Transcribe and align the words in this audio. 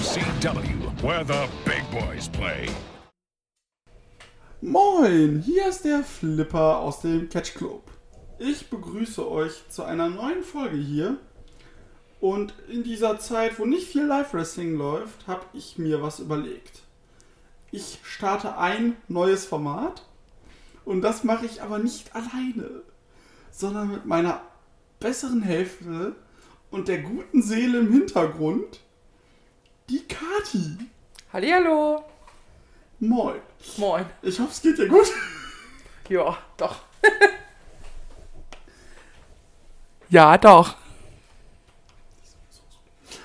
WCW, 0.00 1.02
where 1.02 1.24
the 1.24 1.46
big 1.66 1.82
boys 1.90 2.26
play. 2.26 2.66
Moin, 4.62 5.42
hier 5.42 5.68
ist 5.68 5.84
der 5.84 6.02
Flipper 6.02 6.78
aus 6.78 7.02
dem 7.02 7.28
Catch 7.28 7.54
Club. 7.54 7.82
Ich 8.38 8.70
begrüße 8.70 9.30
euch 9.30 9.68
zu 9.68 9.84
einer 9.84 10.08
neuen 10.08 10.42
Folge 10.42 10.78
hier. 10.78 11.18
Und 12.18 12.54
in 12.70 12.82
dieser 12.82 13.18
Zeit, 13.18 13.58
wo 13.58 13.66
nicht 13.66 13.88
viel 13.88 14.06
Live-Wrestling 14.06 14.74
läuft, 14.74 15.26
habe 15.26 15.44
ich 15.52 15.76
mir 15.76 16.00
was 16.00 16.18
überlegt. 16.18 16.80
Ich 17.70 17.98
starte 18.02 18.56
ein 18.56 18.96
neues 19.06 19.44
Format 19.44 20.06
und 20.86 21.02
das 21.02 21.24
mache 21.24 21.44
ich 21.44 21.60
aber 21.60 21.78
nicht 21.78 22.16
alleine, 22.16 22.70
sondern 23.50 23.90
mit 23.90 24.06
meiner 24.06 24.40
besseren 24.98 25.42
Hälfte 25.42 26.16
und 26.70 26.88
der 26.88 27.02
guten 27.02 27.42
Seele 27.42 27.80
im 27.80 27.92
Hintergrund, 27.92 28.80
die 29.90 30.06
Kati. 30.06 30.78
Hallihallo. 31.32 32.04
Moin. 33.00 33.40
Moin. 33.76 34.06
Ich 34.22 34.38
hoffe, 34.38 34.52
es 34.52 34.62
geht 34.62 34.78
dir 34.78 34.88
gut. 34.88 35.10
Ja, 36.08 36.38
doch. 36.56 36.76
ja, 40.10 40.38
doch. 40.38 40.76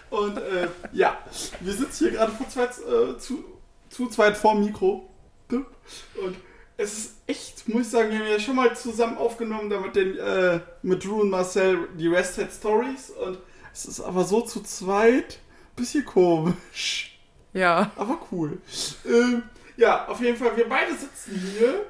Und 0.09 0.37
äh, 0.37 0.69
ja, 0.93 1.17
wir 1.59 1.73
sitzen 1.73 2.05
hier 2.05 2.11
gerade 2.11 2.31
vor 2.31 2.49
zweit, 2.49 2.71
äh, 2.79 3.17
zu, 3.17 3.43
zu 3.89 4.07
zweit 4.07 4.37
vorm 4.37 4.63
Mikro. 4.63 5.09
Und 5.49 6.35
es 6.77 6.97
ist 6.97 7.15
echt, 7.27 7.67
muss 7.67 7.83
ich 7.83 7.89
sagen, 7.89 8.11
wir 8.11 8.19
haben 8.19 8.27
ja 8.27 8.39
schon 8.39 8.55
mal 8.55 8.75
zusammen 8.75 9.17
aufgenommen, 9.17 9.69
damit 9.69 9.95
den, 9.95 10.17
äh, 10.17 10.59
mit 10.81 11.03
Drew 11.03 11.21
und 11.21 11.29
Marcel 11.29 11.89
die 11.95 12.07
Resthead 12.07 12.51
Stories. 12.51 13.11
Und 13.11 13.39
es 13.73 13.85
ist 13.85 13.99
aber 13.99 14.23
so 14.23 14.41
zu 14.41 14.61
zweit 14.61 15.39
bisschen 15.75 16.05
komisch. 16.05 17.17
Ja. 17.53 17.91
Aber 17.95 18.19
cool. 18.31 18.59
Ähm, 19.05 19.43
ja, 19.77 20.07
auf 20.07 20.21
jeden 20.21 20.37
Fall, 20.37 20.55
wir 20.55 20.67
beide 20.67 20.95
sitzen 20.95 21.39
hier 21.39 21.85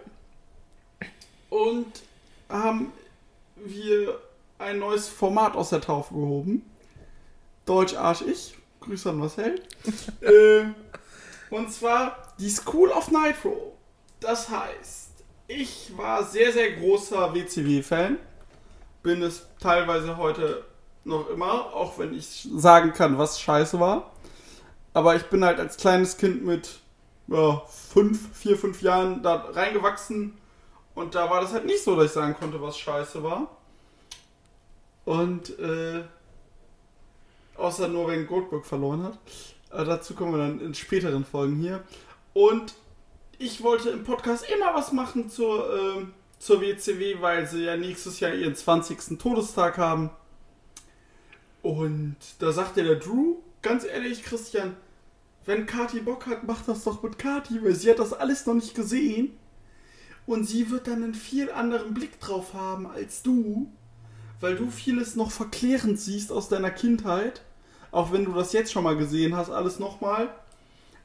und 1.49 2.03
haben 2.49 2.91
wir 3.55 4.19
ein 4.57 4.79
neues 4.79 5.07
Format 5.07 5.55
aus 5.55 5.69
der 5.69 5.81
Taufe 5.81 6.13
gehoben. 6.13 6.63
Deutsch 7.65 7.95
Arsch 7.95 8.21
ich. 8.21 8.55
Grüße 8.79 9.09
an 9.09 9.17
Marcel. 9.17 9.61
ähm, 10.21 10.75
und 11.49 11.71
zwar 11.71 12.33
die 12.39 12.49
School 12.49 12.89
of 12.89 13.09
Nitro. 13.11 13.75
Das 14.19 14.49
heißt, 14.49 15.09
ich 15.47 15.91
war 15.95 16.23
sehr, 16.23 16.51
sehr 16.51 16.73
großer 16.73 17.33
WCW-Fan. 17.33 18.17
Bin 19.03 19.21
es 19.21 19.47
teilweise 19.59 20.17
heute 20.17 20.63
noch 21.05 21.29
immer, 21.29 21.73
auch 21.73 21.97
wenn 21.99 22.13
ich 22.13 22.47
sagen 22.55 22.93
kann, 22.93 23.17
was 23.17 23.39
scheiße 23.39 23.79
war. 23.79 24.11
Aber 24.93 25.15
ich 25.15 25.23
bin 25.23 25.43
halt 25.43 25.59
als 25.59 25.77
kleines 25.77 26.17
Kind 26.17 26.43
mit 26.43 26.79
ja, 27.27 27.61
fünf, 27.67 28.35
vier, 28.35 28.57
fünf 28.57 28.81
Jahren 28.81 29.21
da 29.21 29.35
reingewachsen. 29.51 30.37
Und 30.93 31.15
da 31.15 31.29
war 31.29 31.41
das 31.41 31.53
halt 31.53 31.65
nicht 31.65 31.83
so, 31.83 31.95
dass 31.95 32.05
ich 32.05 32.11
sagen 32.11 32.35
konnte, 32.35 32.61
was 32.61 32.77
scheiße 32.77 33.21
war. 33.21 33.49
Und 35.03 35.57
äh, 35.59 36.03
außer 37.57 37.87
nur, 37.87 38.07
wenn 38.07 38.25
Goldberg 38.25 38.65
verloren 38.65 39.03
hat. 39.03 39.19
Aber 39.69 39.85
dazu 39.85 40.13
kommen 40.15 40.33
wir 40.33 40.39
dann 40.39 40.61
in 40.61 40.73
späteren 40.73 41.25
Folgen 41.25 41.57
hier. 41.57 41.83
Und 42.33 42.75
ich 43.37 43.61
wollte 43.63 43.89
im 43.89 44.03
Podcast 44.03 44.45
immer 44.49 44.73
was 44.73 44.93
machen 44.93 45.29
zur, 45.29 45.73
äh, 45.73 46.05
zur 46.39 46.61
WCW, 46.61 47.17
weil 47.19 47.45
sie 47.47 47.65
ja 47.65 47.75
nächstes 47.75 48.19
Jahr 48.19 48.33
ihren 48.33 48.55
20. 48.55 49.19
Todestag 49.19 49.77
haben. 49.77 50.09
Und 51.65 52.17
da 52.37 52.51
sagte 52.51 52.83
der 52.83 52.97
Drew, 52.97 53.37
ganz 53.63 53.85
ehrlich, 53.85 54.21
Christian, 54.21 54.75
wenn 55.47 55.65
Kati 55.65 55.99
Bock 55.99 56.27
hat, 56.27 56.43
mach 56.43 56.61
das 56.61 56.83
doch 56.83 57.01
mit 57.01 57.17
Kati, 57.17 57.59
weil 57.63 57.73
sie 57.73 57.89
hat 57.89 57.97
das 57.97 58.13
alles 58.13 58.45
noch 58.45 58.53
nicht 58.53 58.75
gesehen. 58.75 59.31
Und 60.27 60.43
sie 60.43 60.69
wird 60.69 60.85
dann 60.85 61.03
einen 61.03 61.15
viel 61.15 61.49
anderen 61.49 61.95
Blick 61.95 62.19
drauf 62.19 62.53
haben 62.53 62.85
als 62.85 63.23
du, 63.23 63.67
weil 64.39 64.55
du 64.55 64.69
vieles 64.69 65.15
noch 65.15 65.31
verklärend 65.31 65.99
siehst 65.99 66.31
aus 66.31 66.49
deiner 66.49 66.69
Kindheit. 66.69 67.41
Auch 67.89 68.11
wenn 68.11 68.25
du 68.25 68.33
das 68.33 68.53
jetzt 68.53 68.71
schon 68.71 68.83
mal 68.83 68.95
gesehen 68.95 69.35
hast, 69.35 69.49
alles 69.49 69.79
nochmal. 69.79 70.29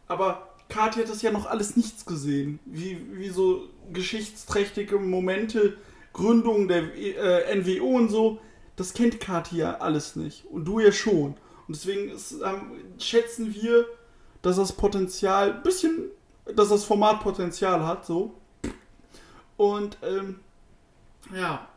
Aber 0.09 0.47
Kati 0.69 1.01
hat 1.01 1.09
das 1.09 1.23
ja 1.23 1.31
noch 1.31 1.47
alles 1.47 1.75
nichts 1.75 2.05
gesehen. 2.05 2.59
Wie, 2.67 2.99
wie 3.13 3.31
so 3.31 3.71
geschichtsträchtige 3.95 4.99
Momente, 4.99 5.79
Gründung 6.13 6.69
der 6.69 6.95
äh, 6.99 7.57
NWO 7.57 7.97
und 7.97 8.11
so. 8.11 8.41
Das 8.81 8.95
kennt 8.95 9.21
Kati 9.21 9.59
ja 9.59 9.77
alles 9.77 10.17
nicht. 10.17 10.47
Und 10.47 10.65
du 10.65 10.81
ja 10.81 10.91
schon. 10.91 11.35
Und 11.69 11.77
deswegen 11.77 12.09
ist, 12.09 12.37
ähm, 12.43 12.79
schätzen 12.99 13.53
wir, 13.53 13.85
dass 14.41 14.57
das 14.57 14.73
Potenzial, 14.73 15.53
bisschen, 15.53 16.07
dass 16.57 16.71
das 16.71 16.85
Format 16.85 17.21
Potenzial 17.21 17.85
hat, 17.85 18.07
so. 18.07 18.41
Und, 19.59 19.99
ähm, 20.03 20.41
ja. 21.35 21.69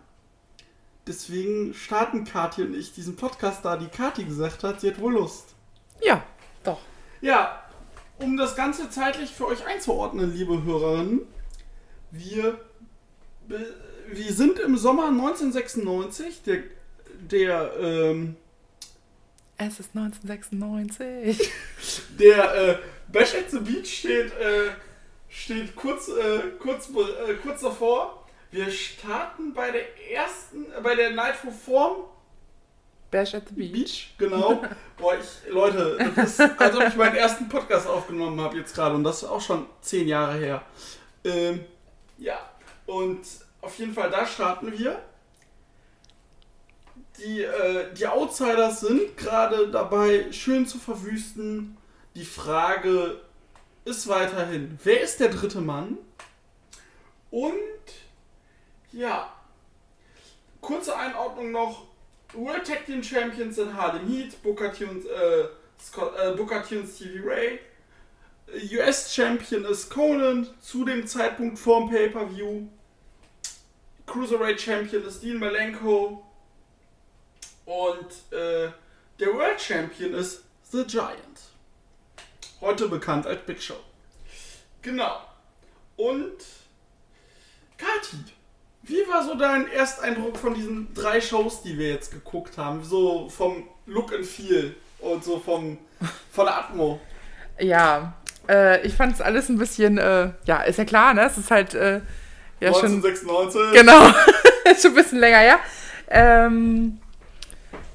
Deswegen 1.06 1.74
starten 1.74 2.24
Kati 2.24 2.62
und 2.62 2.74
ich 2.74 2.94
diesen 2.94 3.18
Podcast, 3.18 3.66
da 3.66 3.76
die 3.76 3.90
Kati 3.90 4.24
gesagt 4.24 4.64
hat, 4.64 4.80
sie 4.80 4.88
hat 4.88 5.02
wohl 5.02 5.12
Lust. 5.12 5.56
Ja, 6.02 6.24
doch. 6.64 6.80
Ja, 7.20 7.64
um 8.18 8.38
das 8.38 8.56
Ganze 8.56 8.90
zeitlich 8.90 9.32
für 9.32 9.48
euch 9.48 9.66
einzuordnen, 9.66 10.34
liebe 10.34 10.64
Hörerinnen, 10.64 11.24
wir, 12.12 12.62
wir 14.08 14.34
sind 14.34 14.58
im 14.60 14.78
Sommer 14.78 15.10
1996, 15.10 16.44
der, 16.44 16.64
der, 17.20 17.72
ähm, 17.80 18.36
Es 19.58 19.80
ist 19.80 19.96
1996. 19.96 21.52
der 22.20 22.56
äh, 22.56 22.78
Bash 23.08 23.36
at 23.36 23.52
the 23.52 23.60
Beach 23.60 24.00
steht, 24.00 24.32
äh, 24.34 24.72
steht 25.30 25.76
kurz, 25.76 26.08
äh, 26.08 26.52
kurz, 26.60 26.90
äh, 26.90 27.34
kurz 27.42 27.62
davor. 27.62 28.28
Wir 28.52 28.70
starten 28.70 29.54
bei 29.54 29.72
der 29.72 30.12
ersten, 30.12 30.66
äh, 30.72 30.82
bei 30.82 30.96
der 30.96 31.12
Nitro 31.12 31.52
Form 31.52 32.04
Bash 33.14 33.36
at 33.36 33.44
the 33.50 33.54
Beach. 33.54 33.72
Beach, 33.72 34.14
genau. 34.18 34.64
Boah, 34.98 35.16
ich, 35.16 35.52
Leute, 35.52 35.98
das 36.16 36.40
ist, 36.40 36.60
als 36.60 36.76
ob 36.76 36.88
ich 36.88 36.96
meinen 36.96 37.16
ersten 37.16 37.48
Podcast 37.48 37.88
aufgenommen 37.88 38.42
habe 38.42 38.58
jetzt 38.58 38.74
gerade 38.74 38.96
und 38.96 39.04
das 39.04 39.22
ist 39.22 39.30
auch 39.30 39.40
schon 39.40 39.68
zehn 39.82 40.08
Jahre 40.08 40.40
her. 40.40 40.64
Ähm, 41.24 41.64
ja, 42.18 42.40
und 42.88 43.22
auf 43.62 43.78
jeden 43.78 43.94
Fall, 43.94 44.10
da 44.10 44.26
starten 44.26 44.72
wir. 44.72 45.00
Die, 47.18 47.44
äh, 47.44 47.94
die 47.94 48.08
Outsiders 48.08 48.82
sind 48.82 49.16
gerade 49.18 49.70
dabei, 49.70 50.32
schön 50.32 50.66
zu 50.66 50.80
verwüsten. 50.80 51.78
Die 52.16 52.26
Frage 52.26 53.22
ist 53.86 54.08
weiterhin, 54.08 54.80
wer 54.84 55.02
ist 55.02 55.20
der 55.20 55.30
dritte 55.30 55.62
Mann? 55.62 55.98
Und 57.30 57.54
ja, 58.92 59.32
kurze 60.62 60.96
Einordnung 60.96 61.52
noch. 61.52 61.88
World 62.34 62.66
Tag 62.66 62.86
Team 62.86 63.04
Champions 63.04 63.58
sind 63.58 63.76
Harlem 63.76 64.08
Heat, 64.08 64.42
Booker 64.42 64.74
T 64.74 64.86
und 64.86 65.06
äh, 65.06 65.48
Scott, 65.80 66.14
äh, 66.20 66.32
Booker 66.32 66.64
T 66.64 66.78
und 66.78 66.88
Stevie 66.88 67.22
Ray. 67.24 67.60
US 68.76 69.14
Champion 69.14 69.66
ist 69.66 69.90
Conan, 69.90 70.48
zu 70.62 70.86
dem 70.86 71.06
Zeitpunkt 71.08 71.58
vorm 71.58 71.90
Pay-Per-View. 71.90 72.68
Cruiserweight 74.06 74.60
Champion 74.60 75.04
ist 75.06 75.24
Dean 75.24 75.38
Malenko. 75.38 76.23
Und 77.66 78.08
äh, 78.32 78.70
der 79.20 79.34
World 79.34 79.62
Champion 79.62 80.14
ist 80.14 80.44
The 80.72 80.84
Giant. 80.86 81.18
Heute 82.62 82.88
bekannt 82.88 83.28
als 83.28 83.42
Big 83.42 83.62
Show. 83.62 83.80
Genau. 84.82 85.22
Und 85.96 86.38
Kati, 87.78 88.18
wie 88.84 89.08
war 89.08 89.24
so 89.24 89.36
dein 89.36 89.72
Ersteindruck 89.72 90.38
von 90.38 90.54
diesen 90.54 90.94
drei 90.94 91.22
Shows, 91.22 91.62
die 91.62 91.78
wir 91.78 91.90
jetzt 91.90 92.12
geguckt 92.12 92.58
haben? 92.58 92.84
So 92.84 93.30
vom 93.30 93.68
Look 93.86 94.14
and 94.14 94.26
Feel 94.26 94.76
und 95.00 95.24
so 95.24 95.40
vom, 95.40 95.78
von 96.32 96.46
der 96.46 96.58
Atmo. 96.58 97.00
Ja, 97.60 98.14
äh, 98.50 98.86
ich 98.86 98.94
fand 98.94 99.14
es 99.14 99.22
alles 99.22 99.50
ein 99.50 99.58
bisschen, 99.58 99.98
äh, 99.98 100.32
ja, 100.46 100.64
ist 100.64 100.78
ja 100.78 100.86
klar, 100.86 101.14
ne? 101.14 101.26
Es 101.26 101.38
ist 101.38 101.52
halt 101.52 101.74
äh, 101.76 102.02
ja 102.60 102.70
1996. 102.70 103.62
schon. 103.62 103.74
Genau, 103.74 104.08
ist 104.72 104.82
schon 104.82 104.92
ein 104.92 104.96
bisschen 104.96 105.20
länger, 105.20 105.44
ja. 105.44 105.60
Ähm, 106.10 107.00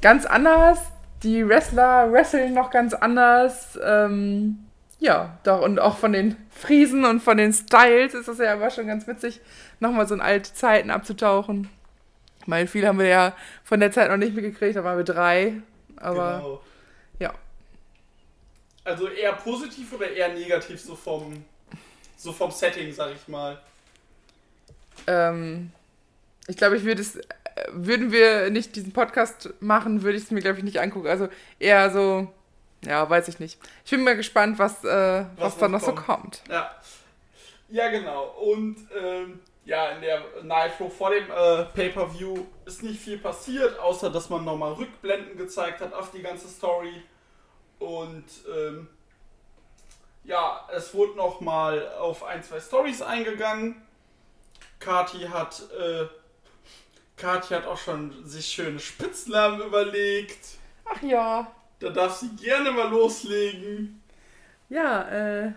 ganz 0.01 0.25
anders. 0.27 0.79
Die 1.23 1.47
Wrestler 1.49 2.13
wresteln 2.13 2.55
noch 2.55 2.71
ganz 2.71 2.95
anders. 2.95 3.79
Ähm, 3.83 4.59
ja, 5.01 5.39
doch, 5.45 5.63
und 5.63 5.79
auch 5.79 5.97
von 5.99 6.13
den 6.13 6.37
Friesen 6.51 7.05
und 7.05 7.21
von 7.21 7.37
den 7.37 7.53
Styles 7.53 8.15
ist 8.15 8.29
das 8.29 8.39
ja 8.39 8.53
aber 8.53 8.71
schon 8.71 8.87
ganz 8.87 9.07
witzig, 9.07 9.41
nochmal 9.81 10.09
so 10.09 10.15
in 10.15 10.21
alte 10.21 10.53
Zeiten 10.53 10.91
abzutauchen. 10.91 11.69
Weil 12.47 12.67
viel 12.67 12.87
haben 12.87 12.99
wir 12.99 13.07
ja 13.07 13.35
von 13.63 13.79
der 13.79 13.93
Zeit 13.93 14.11
noch 14.11 14.17
nicht 14.17 14.35
mitgekriegt, 14.35 14.77
da 14.77 14.83
waren 14.85 14.97
wir 14.97 15.05
drei. 15.05 15.55
Aber 15.97 16.39
Genau. 16.39 16.61
ja. 17.19 17.35
Also 18.85 19.09
eher 19.09 19.35
positiv 19.35 19.93
oder 19.93 20.11
eher 20.11 20.33
negativ 20.33 20.81
so 20.81 20.97
vom, 20.97 21.45
so 22.17 22.33
vom 22.33 22.51
Setting, 22.51 22.93
sag 22.93 23.13
ich 23.13 23.29
mal. 23.29 23.61
Ähm, 25.07 25.73
ich 26.47 26.57
glaube, 26.57 26.77
ich 26.77 26.85
würde 26.85 27.03
es, 27.03 27.19
würden 27.73 28.13
wir 28.13 28.51
nicht 28.51 28.77
diesen 28.77 28.93
Podcast 28.93 29.55
machen, 29.61 30.03
würde 30.03 30.19
ich 30.19 30.25
es 30.25 30.31
mir, 30.31 30.41
glaube 30.41 30.59
ich, 30.59 30.65
nicht 30.65 30.81
angucken. 30.81 31.09
Also 31.09 31.29
eher 31.59 31.91
so 31.91 32.29
Ja, 32.85 33.09
weiß 33.09 33.29
ich 33.29 33.41
nicht. 33.41 33.59
Ich 33.85 33.91
bin 33.91 34.05
mal 34.05 34.17
gespannt, 34.17 34.59
was, 34.59 34.85
äh, 34.85 34.89
was, 35.37 35.55
Was 35.55 35.59
dann 35.59 35.73
noch 35.73 35.81
noch 35.81 35.87
so 35.87 35.95
kommt. 35.95 36.07
kommt. 36.07 36.43
Ja. 36.49 36.71
Ja, 37.71 37.91
genau. 37.91 38.25
Und 38.41 38.77
ähm, 38.99 39.41
ja, 39.65 39.91
in 39.91 40.01
der 40.01 40.23
Nitro 40.43 40.89
vor 40.89 41.11
dem 41.11 41.25
äh, 41.31 41.65
Pay-Per-View 41.75 42.47
ist 42.65 42.83
nicht 42.83 43.01
viel 43.01 43.19
passiert, 43.19 43.79
außer 43.79 44.11
dass 44.11 44.31
man 44.31 44.45
nochmal 44.45 44.73
Rückblenden 44.73 45.37
gezeigt 45.37 45.81
hat 45.81 45.93
auf 45.93 46.11
die 46.11 46.23
ganze 46.23 46.49
Story. 46.49 47.03
Und 47.79 48.25
ähm, 48.57 48.89
ja, 50.25 50.67
es 50.75 50.95
wurde 50.95 51.17
nochmal 51.17 51.89
auf 51.99 52.25
ein, 52.25 52.43
zwei 52.43 52.61
Stories 52.61 53.03
eingegangen. 53.03 53.83
Kati 54.81 55.27
hat, 55.27 55.63
äh, 55.79 56.07
Kati 57.19 57.55
hat 57.55 57.67
auch 57.67 57.79
schon 57.79 58.13
sich 58.27 58.47
schöne 58.47 58.79
Spitznamen 58.79 59.61
überlegt. 59.61 60.39
Ach 60.85 61.03
ja. 61.03 61.51
Da 61.81 61.91
darf 61.91 62.17
sie 62.17 62.31
gerne 62.37 62.73
mal 62.73 62.89
loslegen. 62.89 64.03
Ja, 64.69 65.09
äh. 65.47 65.53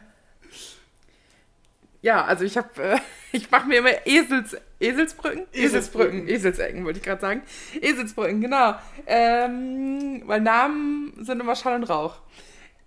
Ja, 2.02 2.26
also 2.26 2.44
ich 2.46 2.58
habe, 2.58 2.70
äh, 2.82 2.98
ich 3.32 3.50
mache 3.52 3.68
mir 3.68 3.78
immer 3.80 4.06
Esels, 4.06 4.58
Eselsbrücken? 4.80 5.46
Eselsbrücken. 5.54 6.28
Eselsecken, 6.28 6.84
wollte 6.86 7.00
ich 7.00 7.06
gerade 7.06 7.22
sagen. 7.22 7.44
Eselsbrücken, 7.80 8.42
genau. 8.42 8.76
Ähm, 9.06 10.24
weil 10.26 10.42
Namen 10.42 11.14
sind 11.24 11.40
immer 11.40 11.56
Schall 11.56 11.76
und 11.76 11.84
Rauch. 11.84 12.18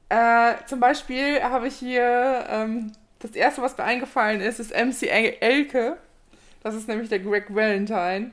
Äh, 0.09 0.55
zum 0.67 0.81
Beispiel 0.81 1.43
habe 1.43 1.69
ich 1.69 1.77
hier, 1.77 2.45
ähm, 2.49 2.93
das 3.21 3.31
erste, 3.33 3.63
was 3.63 3.77
mir 3.79 3.85
eingefallen 3.85 4.41
ist, 4.41 4.59
ist 4.61 4.73
MC 4.73 5.05
El- 5.09 5.37
Elke. 5.41 5.97
Das 6.63 6.75
ist 6.75 6.89
nämlich 6.89 7.09
der 7.09 7.21
Greg 7.21 7.55
Valentine. 7.55 8.33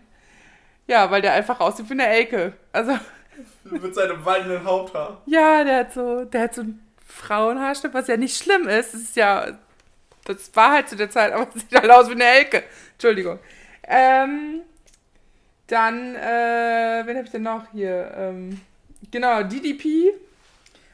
Ja, 0.88 1.10
weil 1.12 1.22
der 1.22 1.33
einfach 1.33 1.60
aussieht 1.60 1.88
wie 1.89 1.94
eine 1.94 2.07
Elke. 2.07 2.54
Also, 2.74 2.98
Mit 3.63 3.95
seinem 3.95 4.24
wallenden 4.25 4.63
Haupthaar. 4.63 5.22
ja, 5.25 5.63
der 5.63 5.78
hat 5.80 5.94
so, 5.94 6.25
der 6.25 6.42
hat 6.42 6.54
so 6.56 6.62
ein 6.62 6.86
Frauenhaarschnitt, 7.06 7.94
was 7.94 8.07
ja 8.07 8.18
nicht 8.18 8.42
schlimm 8.42 8.68
ist. 8.68 8.94
Das 8.94 9.01
ist 9.01 9.16
ja, 9.16 9.57
das 10.25 10.56
war 10.56 10.72
halt 10.72 10.89
zu 10.89 10.95
der 10.95 11.10
Zeit, 11.10 11.31
aber 11.33 11.48
es 11.54 11.62
sieht 11.62 11.74
halt 11.75 11.89
aus 11.92 12.07
wie 12.10 12.13
eine 12.13 12.25
Elke. 12.25 12.63
Entschuldigung. 12.94 13.39
Ähm, 13.83 14.62
dann, 15.68 16.16
äh, 16.16 17.01
wen 17.06 17.16
habe 17.16 17.25
ich 17.25 17.31
denn 17.31 17.44
noch 17.44 17.66
hier? 17.72 18.12
Ähm, 18.18 18.60
genau, 19.12 19.44
DDP, 19.44 20.13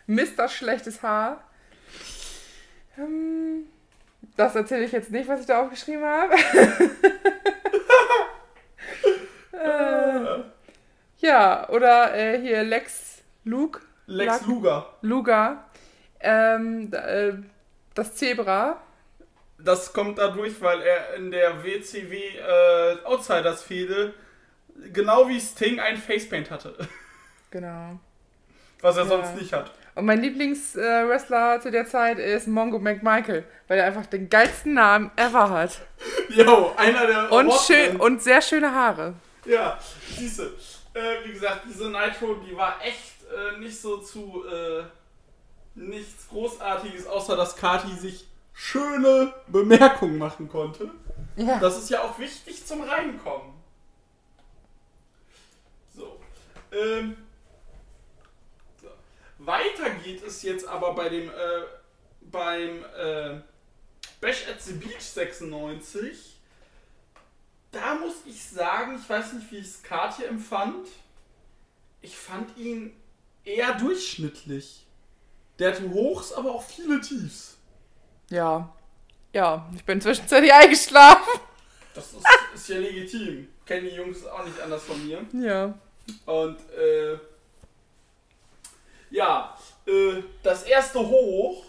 Mr. 0.06 0.48
Schlechtes 0.48 1.02
Haar. 1.02 1.44
Ähm, 2.98 3.66
das 4.36 4.56
erzähle 4.56 4.86
ich 4.86 4.92
jetzt 4.92 5.12
nicht, 5.12 5.28
was 5.28 5.42
ich 5.42 5.46
da 5.48 5.62
aufgeschrieben 5.62 6.06
habe. 6.06 6.36
ja, 11.20 11.68
oder 11.70 12.14
äh, 12.16 12.40
hier 12.40 12.64
Lex 12.64 13.24
Luke. 13.44 13.80
Lex 14.06 14.42
Lag- 14.42 14.48
Luger. 14.48 14.94
Luga. 15.02 15.66
Ähm, 16.20 16.92
äh, 16.94 17.34
das 17.94 18.16
Zebra. 18.16 18.82
Das 19.60 19.92
kommt 19.94 20.18
dadurch, 20.20 20.62
weil 20.62 20.82
er 20.82 21.16
in 21.16 21.32
der 21.32 21.64
WCW 21.64 22.16
äh, 22.18 22.98
Outsiders 23.06 23.64
Fehde 23.64 24.14
genau 24.94 25.28
wie 25.28 25.40
Sting 25.40 25.80
ein 25.80 25.98
Facepaint 25.98 26.52
hatte. 26.52 26.76
Genau. 27.50 27.98
Was 28.82 28.98
er 28.98 29.04
Ja. 29.04 29.10
sonst 29.10 29.36
nicht 29.36 29.54
hat. 29.54 29.72
Und 29.96 30.04
mein 30.06 30.20
Lieblingswrestler 30.22 31.62
zu 31.62 31.72
der 31.72 31.86
Zeit 31.86 32.20
ist 32.20 32.46
Mongo 32.48 32.78
McMichael, 32.78 33.46
weil 33.70 33.80
er 33.80 33.86
einfach 33.86 34.06
den 34.06 34.28
geilsten 34.30 34.74
Namen 34.74 35.10
ever 35.16 35.50
hat. 35.50 35.80
Jo, 36.30 36.74
einer 36.76 37.08
der 37.08 37.32
Und, 37.32 37.54
schön, 37.54 37.96
und 38.02 38.22
sehr 38.22 38.42
schöne 38.42 38.72
Haare. 38.76 39.14
Ja, 39.46 39.80
siehste. 40.14 40.52
Äh, 40.98 41.26
wie 41.26 41.34
gesagt, 41.34 41.66
diese 41.70 41.90
Nitro, 41.90 42.36
die 42.36 42.58
war 42.58 42.84
echt 42.84 43.22
äh, 43.24 43.60
nicht 43.60 43.80
so 43.80 43.98
zu 43.98 44.44
äh, 44.48 44.84
nichts 45.76 46.28
Großartiges, 46.30 47.06
außer 47.06 47.36
dass 47.36 47.56
Kati 47.56 47.94
sich 47.96 48.26
schöne 48.52 49.32
Bemerkungen 49.48 50.18
machen 50.18 50.50
konnte. 50.50 50.90
Ja. 51.36 51.60
Das 51.60 51.78
ist 51.78 51.92
ja 51.92 52.02
auch 52.02 52.18
wichtig 52.18 52.66
zum 52.66 52.82
Reinkommen. 52.82 53.54
So. 55.96 56.20
Ähm, 56.72 57.16
so. 58.82 58.88
Weiter 59.38 59.92
geht 60.04 60.24
es 60.24 60.42
jetzt 60.42 60.68
aber 60.68 60.96
bei 60.96 61.10
dem 61.10 61.30
äh, 61.30 61.34
beim 62.22 62.84
äh, 62.98 63.40
Bash 64.20 64.48
at 64.50 64.64
the 64.64 64.74
Beach 64.74 65.00
96. 65.00 66.37
Da 67.80 67.94
muss 67.94 68.16
ich 68.26 68.44
sagen, 68.44 68.98
ich 69.00 69.08
weiß 69.08 69.34
nicht, 69.34 69.52
wie 69.52 69.58
ich 69.58 69.68
es 69.68 69.84
Kati 69.84 70.24
empfand. 70.26 70.88
Ich 72.02 72.18
fand 72.18 72.58
ihn 72.58 72.92
eher 73.46 73.74
durchschnittlich. 73.76 74.84
Der 75.60 75.72
hatte 75.72 75.88
Hochs, 75.92 76.34
aber 76.34 76.52
auch 76.56 76.64
viele 76.64 77.00
Tiefs. 77.02 77.58
ja. 78.30 78.74
Ja, 79.34 79.70
ich 79.76 79.84
bin 79.84 80.02
zwischenzeitlich 80.02 80.52
eingeschlafen. 80.62 81.40
Das 81.94 82.14
ist, 82.14 82.26
ist 82.56 82.70
ja 82.70 82.80
legitim. 82.80 83.48
Kennen 83.66 83.86
die 83.86 83.96
Jungs 83.96 84.26
auch 84.26 84.44
nicht 84.44 84.60
anders 84.60 84.82
von 84.84 85.06
mir. 85.06 85.24
Ja. 85.34 85.78
Und 86.26 86.58
äh, 86.72 87.20
ja, 89.12 89.56
äh, 89.86 90.24
das 90.42 90.64
erste 90.64 91.00
Hoch 91.00 91.66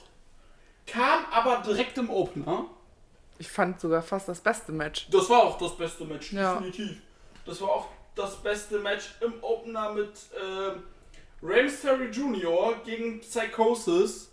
kam 0.86 1.26
aber 1.30 1.56
direkt 1.66 1.98
im 1.98 2.08
Opener. 2.08 2.66
Ich 3.38 3.48
fand 3.50 3.80
sogar 3.80 4.02
fast 4.02 4.28
das 4.28 4.40
beste 4.40 4.72
Match. 4.72 5.08
Das 5.10 5.28
war 5.30 5.42
auch 5.44 5.58
das 5.58 5.76
beste 5.76 6.04
Match, 6.04 6.32
Ja. 6.32 6.54
definitiv. 6.54 7.00
Das 7.46 7.60
war 7.60 7.68
auch 7.70 7.88
das 8.14 8.36
beste 8.42 8.78
Match 8.80 9.14
im 9.20 9.32
Opener 9.42 9.92
mit 9.92 10.10
äh, 10.34 10.72
Mysterio 11.44 12.10
Jr. 12.10 12.74
gegen 12.84 13.20
Psychosis. 13.20 14.32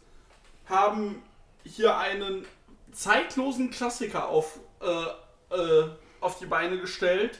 Haben 0.68 1.22
hier 1.64 1.96
einen 1.98 2.46
zeitlosen 2.92 3.70
Klassiker 3.70 4.28
auf, 4.30 4.60
äh, 4.82 5.56
äh, 5.56 5.90
auf 6.20 6.40
die 6.40 6.48
Beine 6.48 6.80
gestellt, 6.80 7.40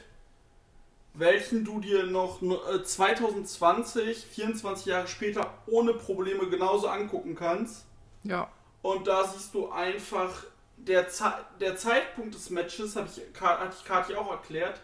welchen 1.14 1.64
du 1.64 1.80
dir 1.80 2.04
noch 2.04 2.40
äh, 2.42 2.82
2020, 2.84 4.24
24 4.26 4.86
Jahre 4.86 5.08
später, 5.08 5.52
ohne 5.66 5.94
Probleme 5.94 6.48
genauso 6.48 6.88
angucken 6.88 7.34
kannst. 7.34 7.86
Ja. 8.22 8.48
Und 8.82 9.08
da 9.08 9.24
siehst 9.24 9.52
du 9.54 9.68
einfach, 9.70 10.44
der, 10.76 11.06
der 11.60 11.76
Zeitpunkt 11.76 12.34
des 12.34 12.50
Matches, 12.50 12.96
hab 12.96 13.06
ich, 13.06 13.22
hatte 13.40 13.76
ich 13.78 13.84
Kati 13.84 14.14
auch 14.14 14.30
erklärt. 14.30 14.80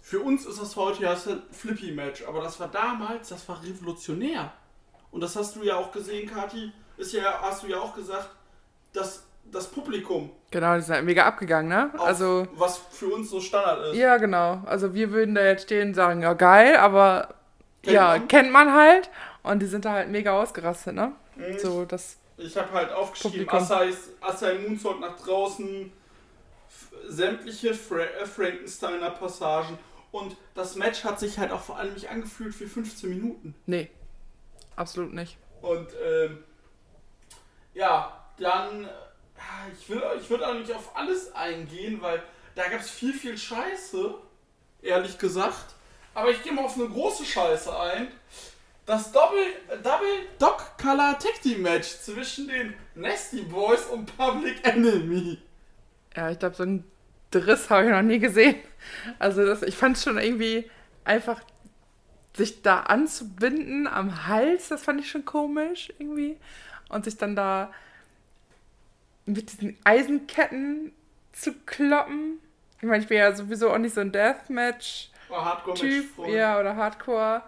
Für 0.00 0.20
uns 0.20 0.46
ist 0.46 0.60
das 0.60 0.76
heute 0.76 1.02
ja 1.02 1.12
ein 1.12 1.42
Flippy-Match, 1.50 2.24
aber 2.28 2.40
das 2.42 2.60
war 2.60 2.68
damals, 2.68 3.28
das 3.30 3.48
war 3.48 3.60
revolutionär. 3.62 4.52
Und 5.10 5.20
das 5.20 5.34
hast 5.34 5.56
du 5.56 5.64
ja 5.64 5.76
auch 5.76 5.90
gesehen, 5.90 6.30
Kati, 6.30 6.72
ist 6.96 7.12
ja, 7.12 7.40
hast 7.42 7.64
du 7.64 7.66
ja 7.66 7.78
auch 7.80 7.94
gesagt, 7.94 8.28
dass 8.92 9.24
das 9.50 9.68
Publikum, 9.68 10.30
Genau, 10.50 10.74
die 10.76 10.80
sind 10.82 10.94
halt 10.94 11.04
mega 11.04 11.24
abgegangen, 11.26 11.68
ne? 11.68 11.90
auf, 11.98 12.06
Also, 12.06 12.46
was 12.54 12.78
für 12.78 13.06
uns 13.06 13.30
so 13.30 13.40
Standard 13.40 13.92
ist. 13.92 13.96
ja, 13.96 14.16
genau. 14.16 14.62
Also, 14.64 14.94
wir 14.94 15.10
würden 15.10 15.34
da 15.34 15.42
jetzt 15.44 15.64
stehen 15.64 15.88
und 15.88 15.94
sagen, 15.94 16.22
ja, 16.22 16.32
geil, 16.34 16.76
aber 16.76 17.34
Kennt 17.82 17.94
ja, 17.94 18.08
man. 18.16 18.28
kennt 18.28 18.52
man 18.52 18.72
halt. 18.72 19.10
Und 19.42 19.60
die 19.60 19.66
sind 19.66 19.84
da 19.84 19.92
halt 19.92 20.08
mega 20.08 20.32
ausgerastet, 20.40 20.94
ne? 20.94 21.12
Mhm. 21.36 21.58
So, 21.58 21.84
das, 21.84 22.16
Ich 22.38 22.56
habe 22.56 22.70
halt 22.72 22.92
aufgeschrieben, 22.92 23.48
Asai 23.48 24.58
Moonsault 24.58 25.00
nach 25.00 25.16
draußen, 25.18 25.90
sämtliche 27.08 27.74
Fra 27.74 28.00
äh, 28.00 28.26
Frankensteiner 28.26 29.10
Passagen 29.10 29.78
und 30.12 30.36
das 30.54 30.76
Match 30.76 31.04
hat 31.04 31.18
sich 31.20 31.38
halt 31.38 31.50
auch 31.50 31.60
vor 31.60 31.78
allem 31.78 31.94
nicht 31.94 32.08
angefühlt 32.08 32.58
wie 32.60 32.66
15 32.66 33.08
Minuten. 33.08 33.54
nee. 33.66 33.90
Absolut 34.76 35.14
nicht. 35.14 35.38
Und 35.62 35.88
ähm, 36.04 36.44
ja, 37.72 38.24
dann, 38.38 38.84
äh, 38.84 38.88
ich, 39.78 39.88
will, 39.88 40.02
ich 40.20 40.28
würde 40.28 40.46
auch 40.46 40.54
nicht 40.54 40.70
auf 40.70 40.94
alles 40.94 41.34
eingehen, 41.34 42.00
weil 42.02 42.22
da 42.54 42.68
gab 42.68 42.80
es 42.80 42.90
viel, 42.90 43.14
viel 43.14 43.38
Scheiße, 43.38 44.14
ehrlich 44.82 45.18
gesagt. 45.18 45.74
Aber 46.14 46.30
ich 46.30 46.42
gehe 46.42 46.52
mal 46.52 46.64
auf 46.64 46.76
eine 46.76 46.88
große 46.88 47.24
Scheiße 47.24 47.78
ein. 47.78 48.08
Das 48.86 49.10
Double, 49.10 49.38
Double 49.82 50.28
Dog 50.38 50.78
Color 50.80 51.18
Tag 51.18 51.42
Team 51.42 51.62
Match 51.62 51.88
zwischen 51.88 52.46
den 52.46 52.74
Nasty 52.94 53.42
Boys 53.42 53.84
und 53.86 54.16
Public 54.16 54.64
Enemy. 54.64 55.38
Ja, 56.14 56.30
ich 56.30 56.38
glaube, 56.38 56.54
so 56.54 56.62
einen 56.62 56.84
Driss 57.32 57.68
habe 57.68 57.86
ich 57.86 57.90
noch 57.90 58.02
nie 58.02 58.20
gesehen. 58.20 58.56
Also 59.18 59.44
das, 59.44 59.62
ich 59.62 59.76
fand 59.76 59.96
es 59.96 60.04
schon 60.04 60.18
irgendwie 60.18 60.70
einfach, 61.04 61.40
sich 62.36 62.62
da 62.62 62.80
anzubinden 62.80 63.88
am 63.88 64.28
Hals, 64.28 64.68
das 64.68 64.84
fand 64.84 65.00
ich 65.00 65.10
schon 65.10 65.24
komisch 65.24 65.92
irgendwie. 65.98 66.36
Und 66.88 67.04
sich 67.04 67.16
dann 67.16 67.34
da 67.34 67.72
mit 69.24 69.50
diesen 69.52 69.76
Eisenketten 69.82 70.92
zu 71.32 71.52
kloppen. 71.66 72.38
Ich 72.78 72.84
meine, 72.84 73.02
ich 73.02 73.08
bin 73.08 73.18
ja 73.18 73.34
sowieso 73.34 73.72
auch 73.72 73.78
nicht 73.78 73.94
so 73.94 74.00
ein 74.00 74.12
Deathmatch-Typ, 74.12 75.30
War 75.30 75.44
Hardcore 75.44 75.84
Match. 75.84 76.06
Freund. 76.14 76.32
ja, 76.32 76.60
oder 76.60 76.76
Hardcore. 76.76 77.42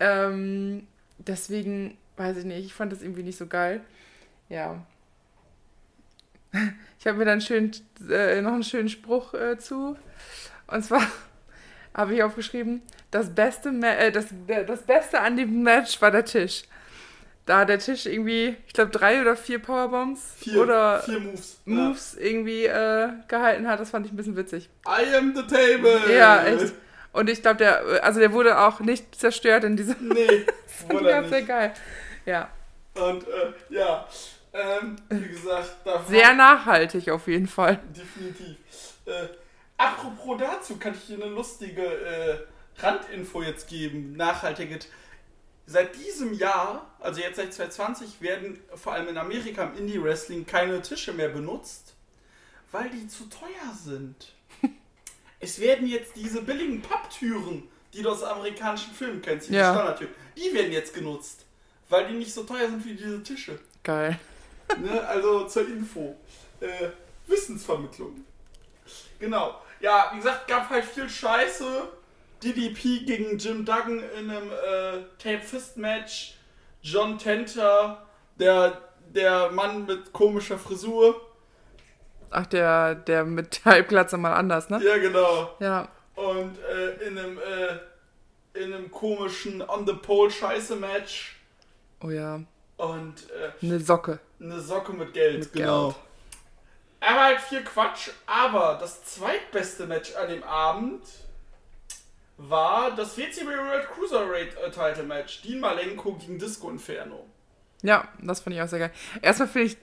Ähm, 0.00 0.86
deswegen, 1.18 1.96
weiß 2.16 2.38
ich 2.38 2.44
nicht, 2.44 2.66
ich 2.66 2.74
fand 2.74 2.92
das 2.92 3.02
irgendwie 3.02 3.22
nicht 3.22 3.38
so 3.38 3.46
geil. 3.46 3.80
Ja. 4.48 4.84
Ich 6.98 7.06
habe 7.06 7.16
mir 7.16 7.24
dann 7.24 7.40
schön, 7.40 7.70
äh, 8.10 8.42
noch 8.42 8.52
einen 8.52 8.62
schönen 8.62 8.90
Spruch 8.90 9.32
äh, 9.32 9.56
zu. 9.56 9.96
Und 10.66 10.84
zwar 10.84 11.00
habe 11.94 12.14
ich 12.14 12.22
aufgeschrieben, 12.22 12.82
das 13.10 13.34
Beste, 13.34 13.70
äh, 13.70 14.12
das, 14.12 14.26
das 14.66 14.82
Beste 14.82 15.20
an 15.20 15.36
dem 15.38 15.62
Match 15.62 16.02
war 16.02 16.10
der 16.10 16.26
Tisch. 16.26 16.64
da 17.46 17.64
der 17.64 17.78
Tisch 17.78 18.04
irgendwie, 18.06 18.56
ich 18.66 18.72
glaube, 18.74 18.90
drei 18.90 19.20
oder 19.22 19.34
vier 19.34 19.60
Powerbombs 19.60 20.34
Vier, 20.38 20.60
oder 20.60 21.00
vier 21.02 21.20
Moves. 21.20 21.60
Moves 21.64 22.14
irgendwie 22.16 22.64
äh, 22.66 23.08
gehalten 23.28 23.66
hat. 23.66 23.80
Das 23.80 23.90
fand 23.90 24.04
ich 24.06 24.12
ein 24.12 24.16
bisschen 24.16 24.36
witzig. 24.36 24.68
Ja. 24.86 25.00
I 25.00 25.14
am 25.16 25.34
the 25.34 25.42
table. 25.42 26.14
Ja, 26.14 26.44
echt. 26.44 26.74
Und 27.12 27.28
ich 27.28 27.42
glaube, 27.42 27.56
der, 27.58 28.04
also 28.04 28.20
der 28.20 28.32
wurde 28.32 28.58
auch 28.58 28.80
nicht 28.80 29.14
zerstört 29.14 29.64
in 29.64 29.76
diesem. 29.76 30.08
Nee, 30.08 30.46
Das 30.46 30.88
wurde 30.90 31.10
fand 31.10 31.24
ich 31.24 31.30
sehr 31.30 31.38
nicht. 31.40 31.48
geil. 31.48 31.74
Ja, 32.26 32.50
Und 32.94 33.26
äh, 33.26 33.52
ja, 33.70 34.06
ähm, 34.52 34.96
wie 35.08 35.28
gesagt, 35.28 35.76
da 35.84 35.94
war 35.94 36.04
sehr 36.06 36.34
nachhaltig 36.34 37.08
auf 37.10 37.26
jeden 37.26 37.46
Fall. 37.48 37.80
definitiv. 37.96 38.56
Äh, 39.06 39.28
apropos 39.76 40.38
dazu, 40.38 40.76
kann 40.76 40.94
ich 40.94 41.06
dir 41.06 41.22
eine 41.22 41.32
lustige 41.32 41.82
äh, 41.82 42.38
Randinfo 42.78 43.42
jetzt 43.42 43.68
geben. 43.68 44.12
Nachhaltige. 44.16 44.78
Seit 45.66 45.94
diesem 45.96 46.32
Jahr, 46.32 46.90
also 47.00 47.20
jetzt 47.20 47.36
seit 47.36 47.52
2020, 47.52 48.20
werden 48.20 48.60
vor 48.74 48.92
allem 48.92 49.08
in 49.08 49.16
Amerika 49.18 49.64
im 49.64 49.76
Indie-Wrestling 49.78 50.44
keine 50.46 50.82
Tische 50.82 51.12
mehr 51.12 51.28
benutzt, 51.28 51.94
weil 52.72 52.90
die 52.90 53.06
zu 53.06 53.24
teuer 53.28 53.72
sind. 53.74 54.34
Es 55.40 55.58
werden 55.58 55.86
jetzt 55.86 56.14
diese 56.16 56.42
billigen 56.42 56.80
Papptüren, 56.82 57.68
die 57.92 58.02
du 58.02 58.10
aus 58.10 58.22
amerikanischen 58.22 58.92
Filmen 58.92 59.20
kennst, 59.20 59.48
diese 59.48 59.58
Ja. 59.58 59.72
Standardtüren, 59.74 60.12
die 60.36 60.54
werden 60.54 60.72
jetzt 60.72 60.94
genutzt, 60.94 61.44
weil 61.88 62.06
die 62.08 62.14
nicht 62.14 62.32
so 62.32 62.44
teuer 62.44 62.68
sind 62.68 62.84
wie 62.84 62.94
diese 62.94 63.22
Tische. 63.22 63.58
Geil. 63.82 64.18
Ne? 64.78 65.06
Also 65.08 65.46
zur 65.46 65.66
Info. 65.66 66.14
Äh, 66.60 66.90
Wissensvermittlung. 67.26 68.24
Genau. 69.18 69.60
Ja, 69.80 70.10
wie 70.12 70.18
gesagt, 70.18 70.46
gab 70.46 70.68
halt 70.70 70.84
viel 70.84 71.08
Scheiße. 71.08 71.88
DDP 72.42 73.00
gegen 73.00 73.38
Jim 73.38 73.64
Duggan 73.64 74.02
in 74.18 74.30
einem 74.30 74.50
äh, 74.50 75.02
Tape 75.18 75.40
Fist 75.42 75.76
Match. 75.76 76.34
John 76.82 77.18
Tenter, 77.18 78.06
der, 78.38 78.80
der 79.14 79.50
Mann 79.50 79.84
mit 79.86 80.12
komischer 80.12 80.58
Frisur. 80.58 81.20
Ach, 82.30 82.46
der, 82.46 82.94
der 82.94 83.24
mit 83.24 83.64
der 83.64 83.72
Halbglatze 83.72 84.16
mal 84.16 84.34
anders, 84.34 84.70
ne? 84.70 84.80
Ja, 84.84 84.96
genau. 84.98 85.54
Ja. 85.60 85.88
Und 86.14 86.58
äh, 86.58 87.06
in 87.06 87.18
einem 87.18 87.38
äh, 87.38 87.78
in 88.62 88.72
einem 88.72 88.90
komischen 88.90 89.62
On 89.68 89.86
the 89.86 89.94
Pole 89.94 90.30
Scheiße 90.30 90.76
Match. 90.76 91.36
Oh 92.02 92.10
ja. 92.10 92.40
Und 92.76 93.14
äh, 93.30 93.64
Eine 93.66 93.78
Socke. 93.78 94.18
eine 94.40 94.58
Socke 94.60 94.92
mit 94.92 95.12
Geld, 95.12 95.40
Mit 95.40 95.52
genau. 95.52 95.88
Geld. 95.90 95.96
Aber 97.00 97.20
halt 97.24 97.40
viel 97.40 97.62
Quatsch. 97.62 98.10
Aber 98.26 98.76
das 98.80 99.04
zweitbeste 99.04 99.86
Match 99.86 100.14
an 100.16 100.28
dem 100.28 100.42
Abend 100.42 101.02
war 102.38 102.94
das 102.94 103.16
WCW 103.18 103.46
World 103.46 103.86
Cruiserweight 103.90 104.56
äh, 104.56 104.70
Title 104.70 105.04
Match. 105.04 105.42
Dean 105.42 105.60
Malenko 105.60 106.14
gegen 106.14 106.38
Disco 106.38 106.70
Inferno. 106.70 107.26
Ja, 107.82 108.08
das 108.20 108.40
fand 108.40 108.56
ich 108.56 108.62
auch 108.62 108.68
sehr 108.68 108.78
geil. 108.78 108.92
Erstmal 109.22 109.48
finde 109.48 109.66
ich 109.68 109.76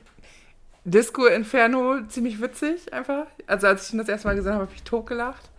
Disco 0.90 1.26
Inferno 1.26 2.02
ziemlich 2.08 2.42
witzig, 2.42 2.94
einfach. 2.94 3.26
Also 3.46 3.68
als 3.68 3.88
ich 3.88 3.94
ihn 3.94 3.98
das 4.00 4.08
erste 4.10 4.28
Mal 4.28 4.36
gesehen 4.36 4.54
habe, 4.54 4.64
habe 4.64 4.74
ich 4.76 4.84
totgelacht. 4.84 5.50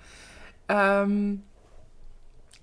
Ähm, 0.69 1.43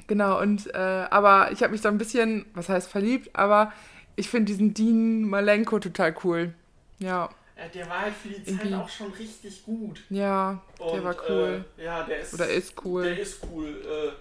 genau, 0.08 0.40
und 0.42 0.74
äh, 0.74 0.78
aber 0.78 1.52
ich 1.52 1.62
habe 1.62 1.72
mich 1.74 1.82
da 1.82 1.90
ein 1.90 1.98
bisschen, 1.98 2.46
was 2.54 2.70
heißt 2.70 2.90
verliebt, 2.90 3.30
aber 3.36 3.72
ich 4.16 4.30
finde 4.30 4.46
diesen 4.52 4.74
Dean 4.74 5.24
Malenko 5.30 5.80
total 5.80 6.16
cool. 6.24 6.54
Ja, 7.00 7.30
Äh, 7.56 7.70
der 7.70 7.88
war 7.90 8.02
halt 8.02 8.14
für 8.16 8.30
die 8.30 8.44
Zeit 8.44 8.48
Irgendwie- 8.48 8.76
auch 8.76 8.90
schon 8.90 9.12
richtig 9.14 9.64
gut. 9.64 10.02
ja, 10.10 10.62
der 10.80 10.86
Und, 10.88 11.04
war 11.04 11.16
cool. 11.30 11.66
Äh, 11.78 11.84
ja, 11.86 12.04
der 12.04 12.20
ist. 12.20 12.34
Oder 12.34 12.48
ist 12.50 12.74
cool. 12.84 13.04
Der 13.04 13.20
ist 13.20 13.40
cool. 13.52 13.68
Äh, 13.68 14.12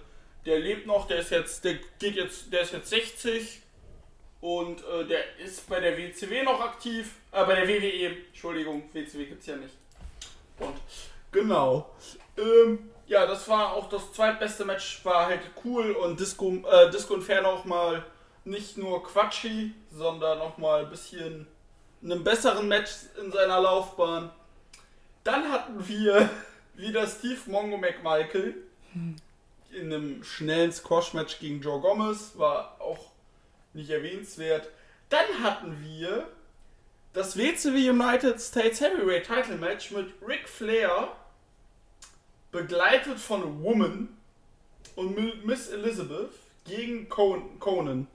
der 0.45 0.59
lebt 0.59 0.85
noch, 0.85 1.07
der 1.07 1.19
ist 1.19 1.31
jetzt, 1.31 1.63
der 1.65 1.75
geht 1.99 2.15
jetzt, 2.15 2.53
der 2.53 2.61
ist 2.61 2.73
jetzt 2.73 2.89
60 2.89 3.61
und 4.45 4.83
äh, 4.85 5.05
der 5.07 5.39
ist 5.39 5.67
bei 5.67 5.79
der 5.79 5.97
WCW 5.97 6.43
noch 6.43 6.61
aktiv. 6.61 7.15
Äh, 7.31 7.45
bei 7.45 7.55
der 7.55 7.67
WWE, 7.67 8.15
Entschuldigung, 8.27 8.83
WCW 8.93 9.25
gibt's 9.25 9.47
ja 9.47 9.55
nicht. 9.55 9.73
Und 10.59 10.75
genau. 11.31 11.89
Ähm, 12.37 12.91
ja, 13.07 13.25
das 13.25 13.49
war 13.49 13.73
auch 13.73 13.89
das 13.89 14.13
zweitbeste 14.13 14.63
Match, 14.63 15.03
war 15.03 15.25
halt 15.25 15.41
cool 15.63 15.93
und 15.93 16.19
Disco, 16.19 16.57
äh, 16.71 16.91
Disco 16.91 17.15
Inferno 17.15 17.53
auch 17.53 17.65
mal 17.65 18.05
nicht 18.43 18.77
nur 18.77 19.03
quatschig, 19.03 19.71
sondern 19.91 20.39
auch 20.39 20.59
mal 20.59 20.83
ein 20.83 20.91
bisschen 20.91 21.47
einem 22.03 22.23
besseren 22.23 22.67
Match 22.67 22.91
in 23.19 23.31
seiner 23.31 23.59
Laufbahn. 23.59 24.29
Dann 25.23 25.51
hatten 25.51 25.87
wir 25.87 26.29
wieder 26.75 27.07
Steve 27.07 27.39
Mongo 27.47 27.77
McMichael 27.77 28.53
in 28.93 29.91
einem 29.91 30.23
schnellen 30.23 30.71
Squash-Match 30.71 31.39
gegen 31.39 31.61
Joe 31.61 31.81
Gomez, 31.81 32.33
war 32.35 32.79
auch 32.79 33.14
nicht 33.75 33.89
erwähnenswert. 33.89 34.69
Dann 35.09 35.25
hatten 35.43 35.77
wir 35.83 36.27
das 37.13 37.37
WCW 37.37 37.89
United 37.91 38.41
States 38.41 38.81
Heavyweight 38.81 39.25
Title 39.25 39.57
Match 39.57 39.91
mit 39.91 40.07
Ric 40.27 40.47
Flair, 40.49 41.09
begleitet 42.51 43.19
von 43.19 43.61
Woman 43.63 44.09
und 44.95 45.15
Mi- 45.17 45.33
Miss 45.43 45.69
Elizabeth 45.69 46.29
gegen 46.65 47.07
Con- 47.09 47.59
Conan. 47.59 48.07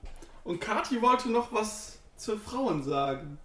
Und 0.43 0.59
Kati 0.59 1.01
wollte 1.01 1.29
noch 1.29 1.53
was 1.53 1.99
zu 2.15 2.37
Frauen 2.37 2.83
sagen. 2.83 3.37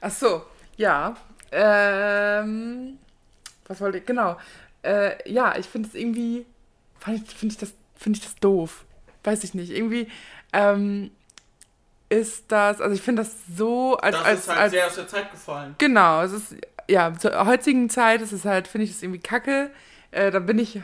Ach 0.00 0.10
so, 0.10 0.42
ja. 0.76 1.16
Ähm, 1.50 2.98
was 3.66 3.80
wollte 3.80 3.98
ich? 3.98 4.06
Genau. 4.06 4.36
Äh, 4.82 5.30
ja, 5.30 5.56
ich 5.56 5.66
finde 5.66 5.88
es 5.88 5.94
irgendwie, 5.94 6.44
finde 6.98 7.22
ich, 7.24 7.34
find 7.34 7.52
ich, 7.52 7.58
das- 7.58 7.74
find 7.96 8.16
ich 8.18 8.22
das 8.22 8.34
doof. 8.36 8.84
Weiß 9.22 9.42
ich 9.44 9.54
nicht. 9.54 9.70
Irgendwie 9.70 10.08
ähm, 10.52 11.10
ist 12.14 12.44
das, 12.48 12.80
also 12.80 12.94
ich 12.94 13.02
finde 13.02 13.22
das 13.22 13.34
so, 13.56 13.96
als, 13.96 14.16
Das 14.16 14.24
als, 14.24 14.40
ist 14.40 14.48
halt 14.48 14.58
als 14.58 14.72
sehr 14.72 14.86
aus 14.86 14.94
der 14.94 15.08
Zeit 15.08 15.30
gefallen. 15.30 15.74
Genau, 15.78 16.22
es 16.22 16.32
ist, 16.32 16.56
ja, 16.88 17.12
zur 17.18 17.46
heutigen 17.46 17.90
Zeit 17.90 18.22
ist 18.22 18.32
es 18.32 18.44
halt, 18.44 18.68
finde 18.68 18.84
ich 18.84 18.92
das 18.92 19.02
irgendwie 19.02 19.20
kacke. 19.20 19.70
Äh, 20.10 20.30
da 20.30 20.38
bin 20.38 20.58
ich 20.58 20.80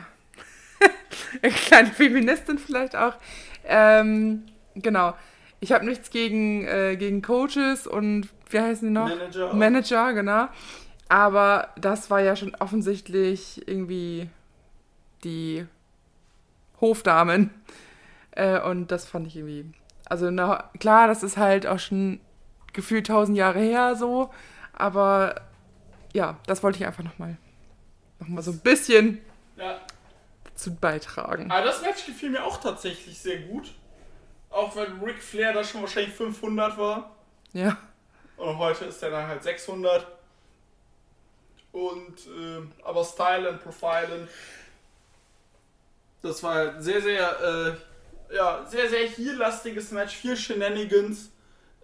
eine 1.41 1.51
kleine 1.51 1.89
Feministin 1.89 2.57
vielleicht 2.57 2.95
auch. 2.95 3.15
Ähm, 3.65 4.43
genau. 4.75 5.13
Ich 5.61 5.71
habe 5.71 5.85
nichts 5.85 6.09
gegen, 6.09 6.67
äh, 6.67 6.97
gegen 6.97 7.21
Coaches 7.21 7.87
und 7.87 8.27
wie 8.49 8.59
heißen 8.59 8.87
die 8.87 8.93
noch? 8.93 9.07
Manager. 9.07 9.53
Manager, 9.53 10.13
genau. 10.13 10.47
Aber 11.07 11.69
das 11.79 12.09
war 12.09 12.19
ja 12.19 12.35
schon 12.35 12.55
offensichtlich 12.55 13.67
irgendwie 13.67 14.29
die 15.23 15.65
Hofdamen. 16.81 17.51
Äh, 18.31 18.59
und 18.61 18.91
das 18.91 19.05
fand 19.05 19.27
ich 19.27 19.37
irgendwie. 19.37 19.65
Also, 20.11 20.29
na, 20.29 20.69
klar, 20.77 21.07
das 21.07 21.23
ist 21.23 21.37
halt 21.37 21.65
auch 21.65 21.79
schon 21.79 22.19
gefühlt 22.73 23.07
tausend 23.07 23.37
Jahre 23.37 23.59
her 23.59 23.95
so. 23.95 24.29
Aber 24.73 25.39
ja, 26.11 26.37
das 26.47 26.61
wollte 26.63 26.79
ich 26.79 26.85
einfach 26.85 27.05
nochmal 27.05 27.37
noch 28.19 28.27
mal 28.27 28.41
so 28.41 28.51
ein 28.51 28.59
bisschen 28.59 29.21
Ja, 29.55 29.79
zu 30.53 30.75
beitragen. 30.75 31.49
Aber 31.49 31.63
das 31.63 31.81
Match 31.81 32.05
gefiel 32.05 32.29
mir 32.29 32.43
auch 32.43 32.59
tatsächlich 32.59 33.17
sehr 33.17 33.39
gut. 33.39 33.73
Auch 34.49 34.75
wenn 34.75 34.99
Ric 34.99 35.23
Flair 35.23 35.53
da 35.53 35.63
schon 35.63 35.79
wahrscheinlich 35.79 36.13
500 36.13 36.77
war. 36.77 37.15
Ja. 37.53 37.77
Und 38.35 38.57
heute 38.57 38.83
ist 38.83 39.01
er 39.01 39.11
dann 39.11 39.27
halt 39.27 39.43
600. 39.43 40.05
Und, 41.71 42.27
ähm, 42.37 42.73
aber 42.83 43.05
Style 43.05 43.47
and 43.47 43.63
Profilen. 43.63 44.27
Das 46.21 46.43
war 46.43 46.55
halt 46.55 46.83
sehr, 46.83 47.01
sehr, 47.01 47.39
äh, 47.39 47.90
ja, 48.33 48.65
sehr, 48.69 48.89
sehr 48.89 49.07
heel-lastiges 49.07 49.91
Match. 49.91 50.15
Viel 50.15 50.37
Shenanigans 50.37 51.31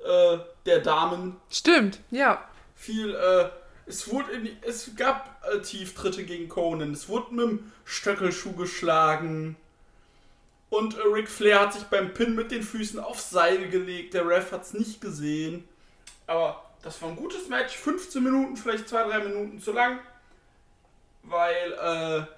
äh, 0.04 0.38
der 0.66 0.80
Damen. 0.80 1.38
Stimmt, 1.50 2.00
ja. 2.12 2.48
Viel, 2.76 3.16
äh, 3.16 3.50
es 3.86 4.12
wurde 4.12 4.32
in 4.32 4.46
die, 4.46 4.58
es 4.62 4.96
gab 4.96 5.44
äh, 5.52 5.60
Tieftritte 5.62 6.24
gegen 6.24 6.50
Conan. 6.50 6.94
Es 6.94 7.10
wurde 7.10 7.34
mit 7.34 7.46
dem 7.46 7.72
Stöckelschuh 7.86 8.54
geschlagen. 8.54 9.56
Und 10.70 10.98
äh, 10.98 11.02
Ric 11.02 11.30
Flair 11.30 11.62
hat 11.62 11.74
sich 11.74 11.84
beim 11.84 12.14
Pin 12.14 12.36
mit 12.36 12.52
den 12.52 12.64
Füßen 12.64 13.00
aufs 13.00 13.30
Seil 13.30 13.70
gelegt. 13.70 14.14
Der 14.14 14.28
Ref 14.28 14.52
hat 14.52 14.64
es 14.64 14.74
nicht 14.74 15.02
gesehen. 15.02 15.68
Aber 16.28 16.64
das 16.84 17.02
war 17.02 17.10
ein 17.10 17.16
gutes 17.16 17.48
Match. 17.48 17.76
15 17.76 18.24
Minuten, 18.24 18.58
vielleicht 18.58 18.88
2-3 18.88 19.24
Minuten 19.24 19.60
zu 19.60 19.72
lang. 19.72 20.00
Weil, 21.24 21.74
äh, 21.74 22.37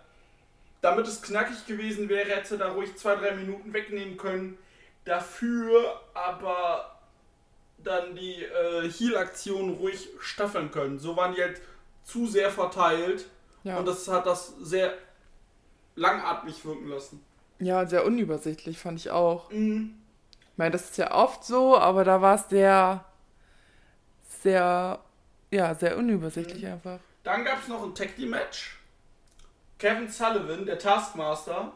damit 0.81 1.07
es 1.07 1.21
knackig 1.21 1.65
gewesen 1.65 2.09
wäre, 2.09 2.29
hätte 2.29 2.55
er 2.55 2.57
da 2.59 2.71
ruhig 2.71 2.91
2-3 2.91 3.35
Minuten 3.35 3.73
wegnehmen 3.73 4.17
können. 4.17 4.57
Dafür 5.05 6.01
aber 6.13 6.99
dann 7.77 8.15
die 8.15 8.43
äh, 8.43 8.89
Heal-Aktionen 8.89 9.75
ruhig 9.75 10.09
staffeln 10.19 10.71
können. 10.71 10.99
So 10.99 11.15
waren 11.15 11.33
die 11.33 11.41
halt 11.41 11.61
zu 12.03 12.27
sehr 12.27 12.49
verteilt. 12.51 13.25
Ja, 13.63 13.77
Und 13.77 13.87
das 13.87 14.07
hat 14.07 14.25
das 14.25 14.53
sehr 14.61 14.93
langatmig 15.95 16.63
wirken 16.65 16.87
lassen. 16.87 17.23
ja 17.59 17.85
sehr 17.85 18.05
unübersichtlich 18.05 18.77
fand 18.79 18.99
ich 18.99 19.11
auch. 19.11 19.51
Mhm. 19.51 19.95
Ich 20.51 20.57
meine, 20.57 20.71
das 20.71 20.85
ist 20.91 20.97
ja 20.97 21.11
oft 21.13 21.43
so, 21.43 21.77
aber 21.77 22.03
da 22.03 22.21
war 22.21 22.35
es 22.35 22.49
sehr, 22.49 23.05
sehr, 24.41 24.99
ja, 25.51 25.75
sehr 25.75 25.97
unübersichtlich 25.97 26.65
einfach. 26.65 26.99
Dann 27.23 27.43
gab 27.45 27.61
es 27.61 27.67
noch 27.67 27.83
ein 27.83 27.95
Tag 27.95 28.15
Team 28.15 28.29
Match. 28.31 28.78
Kevin 29.79 30.11
Sullivan, 30.11 30.65
der 30.65 30.77
Taskmaster, 30.77 31.71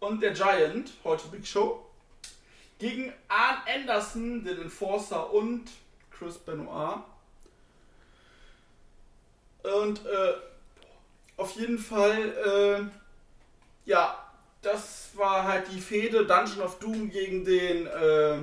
und 0.00 0.22
der 0.22 0.32
Giant, 0.32 0.92
heute 1.04 1.28
Big 1.28 1.46
Show, 1.46 1.84
gegen 2.78 3.12
Arn 3.28 3.58
Anderson, 3.66 4.44
den 4.44 4.62
Enforcer 4.62 5.32
und 5.32 5.70
Chris 6.10 6.38
Benoit. 6.38 6.98
Und 9.62 10.04
äh, 10.06 10.34
auf 11.36 11.52
jeden 11.56 11.78
Fall, 11.78 12.90
äh, 13.84 13.88
ja, 13.88 14.18
das 14.62 15.10
war 15.14 15.44
halt 15.44 15.66
die 15.70 15.80
Fehde 15.80 16.26
Dungeon 16.26 16.62
of 16.62 16.78
Doom 16.78 17.10
gegen 17.10 17.44
den 17.44 17.86
äh, 17.86 18.38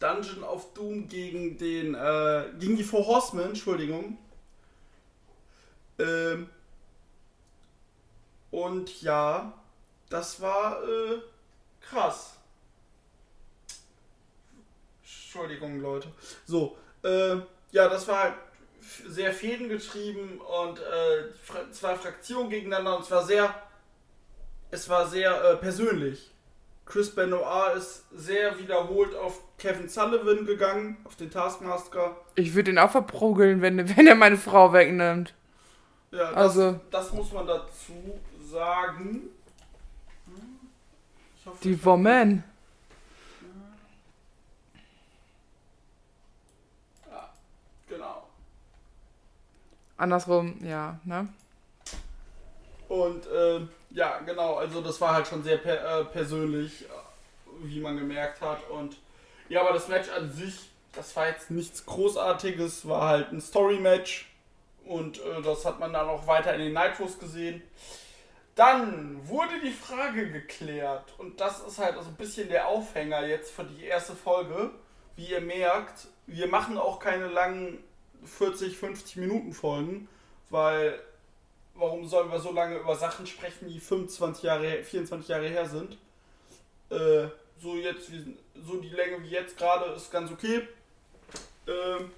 Dungeon 0.00 0.42
of 0.42 0.72
Doom 0.74 1.08
gegen 1.08 1.56
den 1.56 1.94
äh, 1.94 2.44
gegen 2.58 2.76
die 2.76 2.84
Four 2.84 3.06
Horsemen, 3.06 3.50
Entschuldigung. 3.50 4.18
Ähm, 5.98 6.48
und 8.70 9.02
ja, 9.02 9.52
das 10.08 10.40
war 10.40 10.82
äh, 10.82 11.18
krass. 11.80 12.36
Entschuldigung, 15.02 15.80
Leute. 15.80 16.08
So, 16.46 16.76
äh, 17.04 17.36
ja, 17.72 17.88
das 17.88 18.06
war 18.08 18.22
halt 18.24 18.34
sehr 19.06 19.32
fädengetrieben 19.32 20.40
und 20.40 20.78
äh, 20.80 21.32
fra- 21.44 21.70
zwei 21.70 21.94
Fraktionen 21.94 22.50
gegeneinander 22.50 22.96
und 22.96 23.02
es 23.02 23.10
war 23.10 23.24
sehr, 23.24 23.54
es 24.70 24.88
war 24.88 25.06
sehr 25.06 25.44
äh, 25.44 25.56
persönlich. 25.56 26.30
Chris 26.86 27.14
Benoit 27.14 27.76
ist 27.76 28.04
sehr 28.12 28.58
wiederholt 28.58 29.14
auf 29.14 29.40
Kevin 29.58 29.88
Sullivan 29.88 30.44
gegangen, 30.44 30.96
auf 31.04 31.14
den 31.14 31.30
Taskmaster. 31.30 32.16
Ich 32.34 32.54
würde 32.54 32.72
ihn 32.72 32.78
auch 32.78 32.90
verprügeln, 32.90 33.62
wenn, 33.62 33.96
wenn 33.96 34.06
er 34.08 34.16
meine 34.16 34.36
Frau 34.36 34.72
wegnimmt. 34.72 35.34
Ja, 36.10 36.26
das, 36.32 36.36
Also- 36.36 36.80
das 36.90 37.12
muss 37.12 37.30
man 37.30 37.46
dazu 37.46 38.18
sagen. 38.50 39.22
Ich 41.38 41.46
hoffe, 41.46 41.58
Die 41.62 41.84
Woman. 41.84 42.44
genau. 47.88 48.26
Andersrum, 49.96 50.56
ja, 50.64 50.98
ne? 51.04 51.28
Und 52.88 53.26
äh, 53.26 53.60
ja, 53.90 54.18
genau, 54.20 54.54
also 54.56 54.80
das 54.80 55.00
war 55.00 55.14
halt 55.14 55.26
schon 55.26 55.42
sehr 55.42 55.58
per 55.58 56.00
äh, 56.00 56.04
persönlich, 56.04 56.82
äh, 56.82 56.86
wie 57.62 57.80
man 57.80 57.96
gemerkt 57.96 58.40
hat. 58.40 58.68
Und 58.70 58.96
ja, 59.48 59.60
aber 59.60 59.72
das 59.72 59.88
Match 59.88 60.08
an 60.10 60.32
sich, 60.32 60.70
das 60.92 61.14
war 61.16 61.28
jetzt 61.28 61.50
nichts 61.50 61.84
Großartiges, 61.86 62.88
war 62.88 63.08
halt 63.08 63.32
ein 63.32 63.40
Story-Match. 63.40 64.28
Und 64.86 65.18
äh, 65.18 65.42
das 65.42 65.64
hat 65.64 65.78
man 65.78 65.92
dann 65.92 66.08
auch 66.08 66.26
weiter 66.26 66.54
in 66.54 66.60
den 66.60 66.72
Nitros 66.72 67.18
gesehen. 67.18 67.62
Dann 68.54 69.26
wurde 69.28 69.60
die 69.64 69.70
Frage 69.72 70.30
geklärt, 70.30 71.14
und 71.18 71.40
das 71.40 71.60
ist 71.60 71.78
halt 71.78 71.94
so 71.94 72.08
ein 72.08 72.14
bisschen 72.16 72.48
der 72.48 72.68
Aufhänger 72.68 73.26
jetzt 73.26 73.52
für 73.52 73.64
die 73.64 73.84
erste 73.84 74.14
Folge. 74.14 74.70
Wie 75.16 75.26
ihr 75.26 75.40
merkt, 75.40 76.08
wir 76.26 76.46
machen 76.48 76.76
auch 76.78 76.98
keine 76.98 77.28
langen 77.28 77.82
40, 78.24 78.76
50 78.76 79.16
Minuten 79.16 79.52
Folgen, 79.52 80.08
weil 80.50 80.98
warum 81.74 82.06
sollen 82.06 82.30
wir 82.30 82.40
so 82.40 82.52
lange 82.52 82.76
über 82.78 82.96
Sachen 82.96 83.26
sprechen, 83.26 83.68
die 83.68 83.80
25 83.80 84.42
Jahre, 84.42 84.66
her- 84.66 84.84
24 84.84 85.28
Jahre 85.28 85.48
her 85.48 85.66
sind? 85.66 85.96
Äh, 86.90 87.28
so 87.60 87.76
jetzt, 87.76 88.10
so 88.54 88.80
die 88.80 88.88
Länge 88.90 89.22
wie 89.22 89.28
jetzt 89.30 89.56
gerade 89.56 89.92
ist 89.92 90.10
ganz 90.10 90.30
okay. 90.30 90.66
Ähm, 91.66 92.10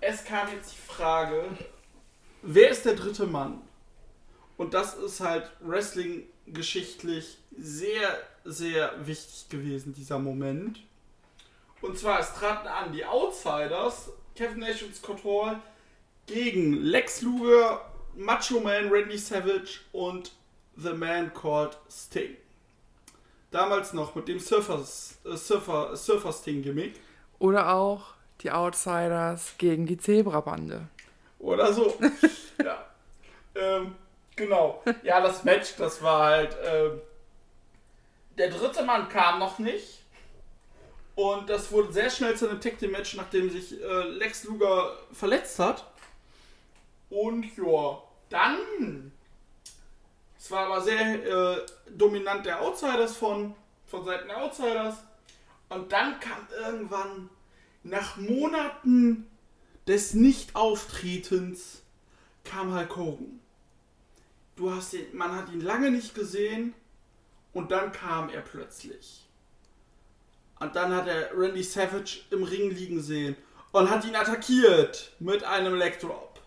es 0.00 0.24
kam 0.24 0.48
jetzt 0.52 0.72
die 0.72 0.92
Frage, 0.92 1.44
wer 2.42 2.70
ist 2.70 2.84
der 2.84 2.94
dritte 2.94 3.26
Mann? 3.26 3.62
Und 4.58 4.74
das 4.74 4.94
ist 4.94 5.20
halt 5.20 5.50
Wrestling-geschichtlich 5.60 7.38
sehr, 7.56 8.18
sehr 8.44 8.92
wichtig 9.06 9.48
gewesen, 9.48 9.94
dieser 9.94 10.18
Moment. 10.18 10.80
Und 11.80 11.96
zwar, 11.96 12.18
es 12.18 12.34
traten 12.34 12.66
an 12.66 12.92
die 12.92 13.04
Outsiders, 13.04 14.10
Kevin 14.34 14.58
Nash 14.58 14.82
und 14.82 14.94
Scott 14.94 15.22
Hall, 15.24 15.62
gegen 16.26 16.74
Lex 16.74 17.22
Luger, 17.22 17.80
Macho 18.16 18.58
Man 18.58 18.90
Randy 18.90 19.16
Savage 19.16 19.80
und 19.92 20.32
The 20.76 20.92
Man 20.92 21.32
Called 21.32 21.78
Sting. 21.88 22.36
Damals 23.52 23.92
noch 23.92 24.16
mit 24.16 24.26
dem 24.26 24.40
Surfers, 24.40 25.18
äh, 25.24 25.36
Surfer, 25.36 25.96
Surfer 25.96 26.32
Sting 26.32 26.62
Gimmick. 26.62 27.00
Oder 27.38 27.72
auch 27.72 28.14
die 28.40 28.50
Outsiders 28.50 29.54
gegen 29.56 29.86
die 29.86 29.98
Zebrabande. 29.98 30.88
Oder 31.38 31.72
so. 31.72 31.96
ja. 32.64 32.84
Ähm, 33.54 33.94
genau. 34.38 34.82
Ja, 35.02 35.20
das 35.20 35.44
Match, 35.44 35.76
das 35.76 36.02
war 36.02 36.26
halt. 36.26 36.56
Ähm, 36.64 37.00
der 38.38 38.48
dritte 38.48 38.82
Mann 38.84 39.08
kam 39.08 39.38
noch 39.38 39.58
nicht. 39.58 40.04
Und 41.14 41.50
das 41.50 41.72
wurde 41.72 41.92
sehr 41.92 42.08
schnell 42.08 42.36
zu 42.36 42.48
einem 42.48 42.60
Tag 42.60 42.78
Team 42.78 42.92
Match, 42.92 43.14
nachdem 43.14 43.50
sich 43.50 43.82
äh, 43.82 44.02
Lex 44.02 44.44
Luger 44.44 44.96
verletzt 45.12 45.58
hat. 45.58 45.84
Und 47.10 47.44
ja, 47.56 48.02
dann. 48.30 49.12
Es 50.38 50.50
war 50.52 50.66
aber 50.66 50.80
sehr 50.80 51.26
äh, 51.26 51.66
dominant 51.90 52.46
der 52.46 52.62
Outsiders 52.62 53.16
von, 53.16 53.54
von 53.86 54.04
Seiten 54.04 54.28
der 54.28 54.40
Outsiders. 54.40 54.94
Und 55.68 55.92
dann 55.92 56.20
kam 56.20 56.46
irgendwann 56.56 57.28
nach 57.82 58.16
Monaten 58.16 59.26
des 59.88 60.14
Nicht-Auftretens 60.14 61.82
kam 62.44 62.74
Hulk 62.74 62.96
Hogan. 62.96 63.37
Du 64.58 64.72
hast 64.72 64.92
ihn, 64.92 65.06
man 65.12 65.36
hat 65.36 65.52
ihn 65.52 65.60
lange 65.60 65.88
nicht 65.88 66.16
gesehen 66.16 66.74
und 67.52 67.70
dann 67.70 67.92
kam 67.92 68.28
er 68.28 68.40
plötzlich. 68.40 69.24
Und 70.58 70.74
dann 70.74 70.92
hat 70.92 71.06
er 71.06 71.30
Randy 71.32 71.62
Savage 71.62 72.22
im 72.32 72.42
Ring 72.42 72.70
liegen 72.70 73.00
sehen 73.00 73.36
und 73.70 73.88
hat 73.88 74.04
ihn 74.04 74.16
attackiert 74.16 75.12
mit 75.20 75.44
einem 75.44 75.74
Leg 75.76 76.00
Drop. 76.00 76.40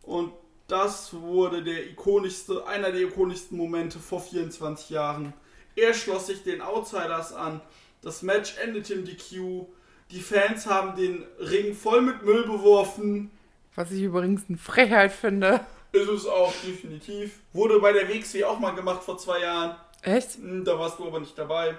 Und 0.00 0.32
das 0.68 1.12
wurde 1.12 1.62
der 1.62 1.86
ikonischste, 1.90 2.66
einer 2.66 2.90
der 2.90 3.02
ikonischsten 3.02 3.58
Momente 3.58 3.98
vor 3.98 4.22
24 4.22 4.88
Jahren. 4.88 5.34
Er 5.76 5.92
schloss 5.92 6.28
sich 6.28 6.42
den 6.42 6.62
Outsiders 6.62 7.34
an. 7.34 7.60
Das 8.00 8.22
Match 8.22 8.56
endete 8.56 8.94
im 8.94 9.04
DQ. 9.04 9.66
Die 10.10 10.20
Fans 10.20 10.66
haben 10.66 10.96
den 10.96 11.26
Ring 11.38 11.74
voll 11.74 12.00
mit 12.00 12.22
Müll 12.22 12.44
beworfen. 12.44 13.30
Was 13.74 13.90
ich 13.90 14.00
übrigens 14.00 14.44
eine 14.48 14.56
Frechheit 14.56 15.12
finde. 15.12 15.60
Ist 15.92 16.08
es 16.08 16.26
auch 16.26 16.52
definitiv. 16.64 17.38
Wurde 17.52 17.78
bei 17.80 17.92
der 17.92 18.08
WXW 18.08 18.44
auch 18.44 18.58
mal 18.58 18.74
gemacht 18.74 19.02
vor 19.02 19.18
zwei 19.18 19.40
Jahren. 19.40 19.76
Echt? 20.02 20.36
Hm, 20.36 20.64
Da 20.64 20.78
warst 20.78 20.98
du 20.98 21.06
aber 21.06 21.20
nicht 21.20 21.36
dabei. 21.38 21.76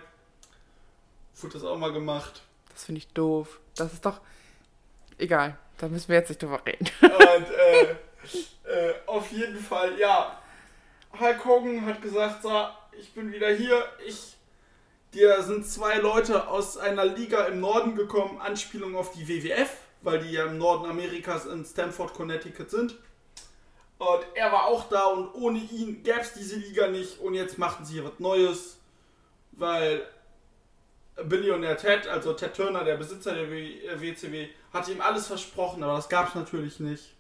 Wurde 1.42 1.54
das 1.54 1.64
auch 1.64 1.78
mal 1.78 1.92
gemacht. 1.92 2.42
Das 2.72 2.86
finde 2.86 3.00
ich 3.00 3.08
doof. 3.10 3.60
Das 3.76 3.92
ist 3.92 4.06
doch. 4.06 4.22
Egal. 5.18 5.58
Da 5.80 5.88
müssen 5.88 6.10
wir 6.10 6.18
jetzt 6.18 6.30
nicht 6.30 6.42
drüber 6.42 6.62
reden. 6.66 6.88
Und 7.02 7.12
äh, 7.52 7.92
äh, 8.72 8.94
auf 9.08 9.32
jeden 9.32 9.58
Fall, 9.60 9.98
ja. 10.00 10.40
Hulk 11.20 11.46
Hogan 11.46 11.86
hat 11.86 12.02
gesagt, 12.02 12.44
so, 12.44 12.68
ich 13.00 13.14
bin 13.14 13.32
wieder 13.32 13.50
hier. 13.50 13.84
Ich, 14.06 14.36
dir 15.14 15.42
sind 15.44 15.66
zwei 15.68 15.98
Leute 15.98 16.48
aus 16.48 16.78
einer 16.78 17.06
Liga 17.06 17.46
im 17.46 17.60
Norden 17.60 17.96
gekommen, 17.96 18.40
Anspielung 18.40 18.96
auf 18.96 19.12
die 19.12 19.28
WWF, 19.28 19.70
weil 20.02 20.20
die 20.20 20.32
ja 20.32 20.46
im 20.46 20.58
Norden 20.60 20.86
Amerikas 20.90 21.46
in 21.46 21.66
Stamford, 21.66 22.14
Connecticut 22.14 22.70
sind. 22.70 22.96
Und 24.04 24.26
er 24.36 24.52
war 24.52 24.66
auch 24.66 24.90
da 24.90 25.06
und 25.06 25.34
ohne 25.34 25.60
ihn 25.60 26.04
gäbe 26.04 26.20
es 26.20 26.34
diese 26.34 26.58
Liga 26.58 26.88
nicht 26.88 27.20
und 27.20 27.34
jetzt 27.36 27.58
machten 27.58 27.86
sie 27.86 27.94
hier 27.94 28.06
was 28.06 28.20
Neues, 28.20 28.78
weil 29.54 30.06
Billionär 31.16 31.78
Ted, 31.78 32.08
also 32.08 32.34
Ted 32.34 32.54
Turner, 32.56 32.84
der 32.84 32.98
Besitzer 32.98 33.34
der 33.34 33.50
W- 33.50 33.86
äh, 33.86 34.02
WCW, 34.02 34.50
hat 34.74 34.88
ihm 34.88 35.00
alles 35.00 35.28
versprochen, 35.28 35.84
aber 35.84 35.96
das 35.96 36.10
gab 36.10 36.30
es 36.30 36.36
natürlich 36.36 36.80
nicht. 36.80 37.14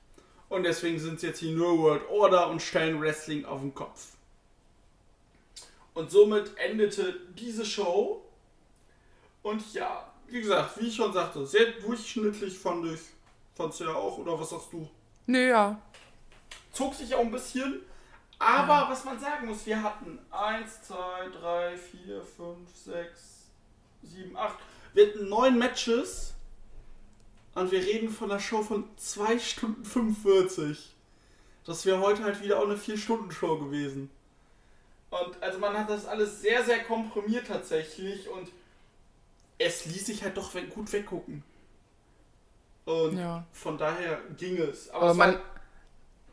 Und 0.49 0.63
deswegen 0.63 0.99
sind 0.99 1.19
sie 1.19 1.27
jetzt 1.27 1.41
die 1.41 1.51
New 1.51 1.79
World 1.83 2.09
Order 2.09 2.49
und 2.49 2.61
stellen 2.61 2.99
Wrestling 3.01 3.45
auf 3.45 3.61
den 3.61 3.73
Kopf. 3.73 4.07
Und 5.93 6.11
somit 6.11 6.57
endete 6.57 7.19
diese 7.37 7.65
Show. 7.65 8.23
Und 9.43 9.73
ja, 9.73 10.11
wie 10.27 10.41
gesagt, 10.41 10.79
wie 10.79 10.87
ich 10.87 10.95
schon 10.95 11.13
sagte, 11.13 11.45
sehr 11.45 11.65
durchschnittlich 11.85 12.57
fand 12.57 12.85
ich. 12.87 12.99
Fandst 13.55 13.79
du 13.79 13.83
ja 13.85 13.93
auch, 13.93 14.17
oder 14.17 14.39
was 14.39 14.49
sagst 14.49 14.73
du? 14.73 14.87
Nö, 15.27 15.49
ja. 15.49 15.79
Zog 16.73 16.93
sich 16.93 17.15
auch 17.15 17.21
ein 17.21 17.31
bisschen. 17.31 17.81
Aber 18.39 18.89
was 18.91 19.05
man 19.05 19.17
sagen 19.19 19.47
muss, 19.47 19.65
wir 19.65 19.81
hatten 19.81 20.19
1, 20.31 20.83
2, 20.83 20.95
3, 21.39 21.77
4, 21.77 22.21
5, 22.21 22.57
6, 22.75 23.19
7, 24.03 24.35
8. 24.35 24.55
Wir 24.93 25.07
hatten 25.07 25.29
9 25.29 25.57
Matches. 25.57 26.33
Und 27.55 27.71
wir 27.71 27.79
reden 27.79 28.09
von 28.09 28.31
einer 28.31 28.39
Show 28.39 28.63
von 28.63 28.85
2 28.97 29.37
Stunden 29.39 29.85
45. 29.85 30.95
Das 31.65 31.85
wäre 31.85 31.99
heute 32.01 32.23
halt 32.23 32.41
wieder 32.41 32.57
auch 32.59 32.65
eine 32.65 32.75
4-Stunden-Show 32.75 33.59
gewesen. 33.59 34.09
Und 35.11 35.41
also 35.41 35.59
man 35.59 35.77
hat 35.77 35.89
das 35.89 36.07
alles 36.07 36.41
sehr, 36.41 36.65
sehr 36.65 36.83
komprimiert 36.83 37.47
tatsächlich. 37.47 38.27
Und 38.27 38.49
es 39.59 39.85
ließ 39.85 40.07
sich 40.07 40.23
halt 40.23 40.35
doch 40.35 40.51
gut 40.71 40.91
weggucken. 40.91 41.43
Und 42.85 43.17
Ja. 43.17 43.45
von 43.53 43.77
daher 43.77 44.19
ging 44.35 44.57
es. 44.57 44.89
Aber, 44.89 45.03
Aber 45.03 45.11
es 45.11 45.17
man, 45.17 45.39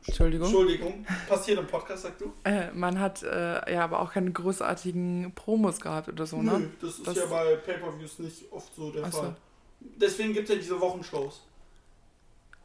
Entschuldigung. 0.06 0.46
Entschuldigung, 0.48 1.06
passiert 1.28 1.58
im 1.58 1.66
Podcast, 1.66 2.02
sag 2.04 2.18
du? 2.18 2.32
Äh, 2.44 2.70
man 2.72 2.98
hat 2.98 3.22
äh, 3.22 3.72
ja 3.72 3.84
aber 3.84 4.00
auch 4.00 4.12
keine 4.12 4.32
großartigen 4.32 5.32
Promos 5.34 5.80
gehabt 5.80 6.08
oder 6.08 6.26
so, 6.26 6.40
ne? 6.42 6.58
Nö, 6.58 6.68
das 6.80 6.98
ist 6.98 7.06
Das- 7.06 7.16
ja 7.16 7.26
bei 7.26 7.56
Pay-Per-Views 7.56 8.18
nicht 8.20 8.50
oft 8.52 8.74
so 8.74 8.90
der 8.90 9.04
Ach 9.04 9.12
so. 9.12 9.18
Fall. 9.20 9.36
Deswegen 9.80 10.32
gibt 10.32 10.48
es 10.48 10.54
ja 10.54 10.60
diese 10.60 10.80
Wochenshows. 10.80 11.42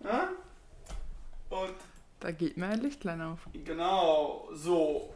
Ja? 0.03 0.29
Und 1.49 1.73
Da 2.19 2.31
geht 2.31 2.57
mir 2.57 2.67
ein 2.67 2.81
Lichtlein 2.81 3.21
auf. 3.21 3.39
genau, 3.65 4.47
so. 4.53 5.13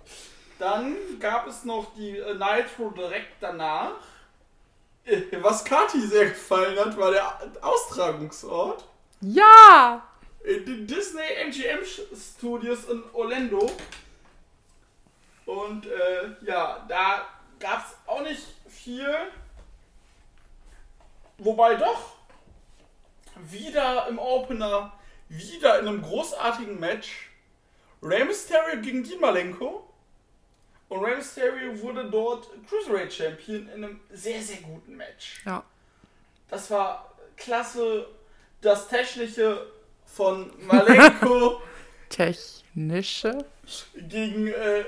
Dann 0.60 0.96
gab 1.20 1.48
es 1.48 1.64
noch 1.64 1.94
die 1.96 2.18
äh, 2.18 2.34
Nitro 2.34 2.90
direkt 2.92 3.32
danach. 3.42 3.92
Äh, 5.06 5.22
Was 5.42 5.64
Kati 5.64 6.02
sehr 6.02 6.30
gefallen 6.30 6.78
hat, 6.78 6.98
war 6.98 7.12
der 7.12 7.40
Austragungsort. 7.62 8.86
Ja! 9.22 10.04
In 10.44 10.66
den 10.66 10.88
Disney 10.88 11.22
MGM 11.46 11.84
Studios 11.86 12.86
in 12.86 13.04
Orlando. 13.14 13.70
Und 15.46 15.86
äh, 15.86 16.36
ja, 16.46 16.86
da 16.88 17.28
gab 17.60 17.86
es 17.86 17.96
auch 18.06 18.22
nicht 18.22 18.44
viel. 18.68 19.14
Wobei 21.38 21.76
doch 21.76 22.16
wieder 23.36 24.08
im 24.08 24.20
Opener, 24.20 24.94
wieder 25.30 25.80
in 25.80 25.88
einem 25.88 26.02
großartigen 26.02 26.80
Match, 26.80 27.30
Rey 28.02 28.24
Mysterio 28.26 28.82
gegen 28.82 29.04
Dean 29.04 29.20
Malenko. 29.20 29.90
Und 30.90 31.04
Rey 31.04 31.16
Mysterio 31.18 31.80
wurde 31.82 32.10
dort 32.10 32.50
Cruiserweight 32.68 33.14
Champion 33.14 33.70
in 33.70 33.84
einem 33.84 34.00
sehr, 34.12 34.42
sehr 34.42 34.58
guten 34.62 34.96
Match. 34.98 35.44
Ja. 35.46 35.64
Das 36.50 36.70
war 36.72 37.16
klasse. 37.38 38.08
Das 38.62 38.90
Technische 38.90 39.72
von 40.14 40.52
Malenko 40.66 41.62
Technische. 42.10 43.46
gegen, 43.96 44.48
äh, 44.48 44.86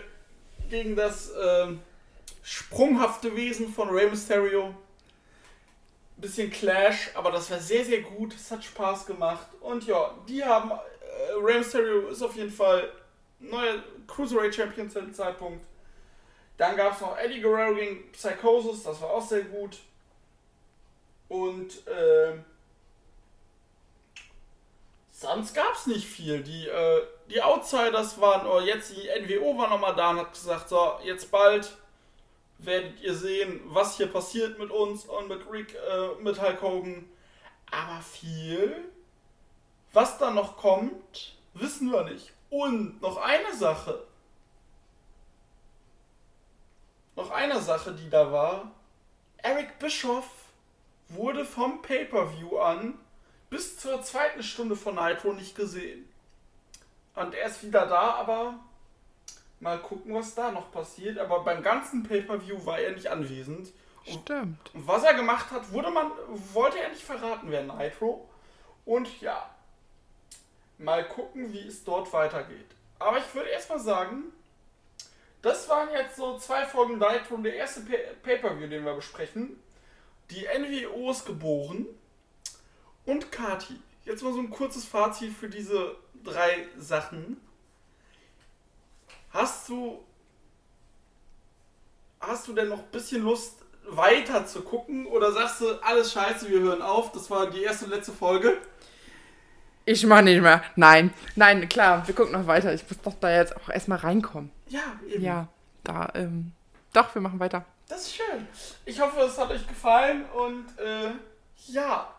gegen 0.69 0.95
das 0.95 1.31
ähm, 1.41 1.81
sprunghafte 2.43 3.35
Wesen 3.35 3.71
von 3.71 3.89
Rey 3.89 4.09
Mysterio. 4.09 4.73
Bisschen 6.17 6.51
Clash, 6.51 7.09
aber 7.15 7.31
das 7.31 7.49
war 7.49 7.59
sehr, 7.59 7.83
sehr 7.83 8.01
gut. 8.01 8.35
Es 8.35 8.51
hat 8.51 8.63
Spaß 8.63 9.05
gemacht. 9.05 9.47
Und 9.59 9.85
ja, 9.87 10.13
die 10.27 10.43
haben. 10.43 10.71
Äh, 10.71 11.33
Rey 11.41 11.59
Mysterio 11.59 12.09
ist 12.09 12.21
auf 12.21 12.35
jeden 12.35 12.51
Fall 12.51 12.91
neuer 13.39 13.83
Cruiserweight 14.07 14.53
Champion 14.53 14.89
zu 14.89 15.01
dem 15.01 15.13
Zeitpunkt. 15.13 15.65
Dann 16.57 16.75
gab 16.75 16.93
es 16.93 17.01
noch 17.01 17.17
Eddie 17.17 17.41
Guerrero 17.41 17.73
gegen 17.73 18.11
Psychosis, 18.11 18.83
das 18.83 19.01
war 19.01 19.09
auch 19.09 19.27
sehr 19.27 19.41
gut. 19.41 19.79
Und 21.27 21.81
ähm, 21.87 22.43
sonst 25.21 25.53
gab 25.53 25.75
es 25.75 25.87
nicht 25.87 26.07
viel. 26.07 26.41
Die, 26.41 26.67
äh, 26.67 27.03
die 27.29 27.41
Outsiders 27.41 28.19
waren, 28.19 28.47
oder 28.47 28.65
jetzt 28.65 28.91
die 28.95 29.07
NWO 29.07 29.57
war 29.57 29.69
nochmal 29.69 29.95
da 29.95 30.11
und 30.11 30.19
hat 30.19 30.33
gesagt, 30.33 30.69
so, 30.69 30.99
jetzt 31.03 31.31
bald 31.31 31.77
werdet 32.57 32.99
ihr 33.01 33.15
sehen, 33.15 33.61
was 33.65 33.97
hier 33.97 34.07
passiert 34.07 34.59
mit 34.59 34.71
uns 34.71 35.05
und 35.05 35.27
mit 35.29 35.49
Rick, 35.49 35.75
äh, 35.75 36.21
mit 36.21 36.41
Hulk 36.41 36.61
Hogan. 36.61 37.09
Aber 37.71 38.01
viel, 38.01 38.89
was 39.93 40.17
da 40.17 40.31
noch 40.31 40.57
kommt, 40.57 41.37
wissen 41.53 41.91
wir 41.91 42.03
nicht. 42.03 42.33
Und 42.49 43.01
noch 43.01 43.17
eine 43.17 43.53
Sache. 43.55 44.03
Noch 47.15 47.31
eine 47.31 47.61
Sache, 47.61 47.93
die 47.93 48.09
da 48.09 48.31
war. 48.31 48.71
Eric 49.37 49.79
Bischoff 49.79 50.29
wurde 51.09 51.45
vom 51.45 51.81
Pay-Per-View 51.81 52.57
an 52.57 52.93
bis 53.51 53.77
zur 53.77 54.01
zweiten 54.01 54.41
Stunde 54.41 54.75
von 54.75 54.95
Nitro 54.95 55.33
nicht 55.33 55.55
gesehen. 55.55 56.09
Und 57.13 57.35
er 57.35 57.47
ist 57.47 57.63
wieder 57.63 57.85
da, 57.85 58.13
aber 58.15 58.55
mal 59.59 59.77
gucken, 59.79 60.15
was 60.15 60.33
da 60.33 60.51
noch 60.51 60.71
passiert. 60.71 61.19
Aber 61.19 61.41
beim 61.43 61.61
ganzen 61.61 62.01
Pay-Per-View 62.03 62.65
war 62.65 62.79
er 62.79 62.93
nicht 62.93 63.07
anwesend. 63.07 63.69
Stimmt. 64.07 64.73
Und 64.73 64.87
was 64.87 65.03
er 65.03 65.13
gemacht 65.13 65.51
hat, 65.51 65.71
wurde 65.71 65.91
man, 65.91 66.11
wollte 66.53 66.79
er 66.79 66.89
nicht 66.89 67.03
verraten 67.03 67.51
werden, 67.51 67.77
Nitro. 67.77 68.27
Und 68.85 69.21
ja, 69.21 69.47
mal 70.77 71.07
gucken, 71.07 71.51
wie 71.53 71.67
es 71.67 71.83
dort 71.83 72.11
weitergeht. 72.13 72.65
Aber 72.99 73.17
ich 73.17 73.35
würde 73.35 73.49
erstmal 73.49 73.79
sagen, 73.79 74.23
das 75.41 75.67
waren 75.69 75.89
jetzt 75.91 76.15
so 76.15 76.37
zwei 76.37 76.65
Folgen 76.65 76.97
Nitro 76.99 77.35
und 77.35 77.43
der 77.43 77.55
erste 77.55 77.81
Pay- 77.81 78.13
Pay-Per-View, 78.23 78.67
den 78.67 78.85
wir 78.85 78.93
besprechen. 78.93 79.59
Die 80.29 80.45
NWO 80.47 81.11
ist 81.11 81.25
geboren. 81.25 81.85
Und 83.05 83.31
Kati. 83.31 83.79
Jetzt 84.05 84.23
mal 84.23 84.33
so 84.33 84.39
ein 84.39 84.49
kurzes 84.49 84.85
Fazit 84.85 85.33
für 85.33 85.49
diese 85.49 85.95
drei 86.23 86.67
Sachen. 86.77 87.37
Hast 89.31 89.69
du 89.69 90.03
hast 92.19 92.47
du 92.47 92.53
denn 92.53 92.69
noch 92.69 92.79
ein 92.79 92.91
bisschen 92.91 93.23
Lust 93.23 93.57
weiter 93.87 94.45
zu 94.45 94.61
gucken 94.61 95.05
oder 95.07 95.31
sagst 95.31 95.61
du 95.61 95.83
alles 95.83 96.13
scheiße, 96.13 96.49
wir 96.49 96.59
hören 96.59 96.81
auf? 96.81 97.11
Das 97.11 97.29
war 97.29 97.49
die 97.49 97.63
erste 97.63 97.85
und 97.85 97.91
letzte 97.91 98.11
Folge. 98.11 98.57
Ich 99.85 100.05
mach 100.05 100.21
nicht 100.21 100.41
mehr. 100.41 100.63
Nein. 100.75 101.13
Nein, 101.35 101.67
klar, 101.67 102.07
wir 102.07 102.13
gucken 102.13 102.33
noch 102.33 102.45
weiter. 102.45 102.73
Ich 102.73 102.87
muss 102.87 103.01
doch 103.01 103.15
da 103.19 103.31
jetzt 103.35 103.55
auch 103.57 103.69
erstmal 103.69 103.97
reinkommen. 103.97 104.51
Ja, 104.67 104.99
eben. 105.07 105.23
Ja, 105.23 105.47
da, 105.83 106.09
ähm. 106.13 106.51
Doch, 106.93 107.13
wir 107.15 107.21
machen 107.21 107.39
weiter. 107.39 107.65
Das 107.87 108.01
ist 108.01 108.15
schön. 108.15 108.47
Ich 108.85 108.99
hoffe, 109.01 109.21
es 109.21 109.37
hat 109.37 109.49
euch 109.49 109.67
gefallen 109.67 110.25
und 110.29 110.65
äh, 110.77 111.11
ja. 111.67 112.13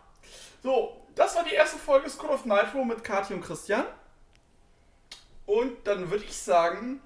So, 0.62 0.96
das 1.14 1.34
war 1.34 1.44
die 1.44 1.54
erste 1.54 1.78
Folge 1.78 2.08
School 2.08 2.30
of 2.30 2.44
Nitro 2.44 2.84
mit 2.84 3.02
Kathi 3.02 3.34
und 3.34 3.42
Christian. 3.42 3.84
Und 5.46 5.86
dann 5.86 6.10
würde 6.10 6.24
ich 6.24 6.36
sagen, 6.36 7.00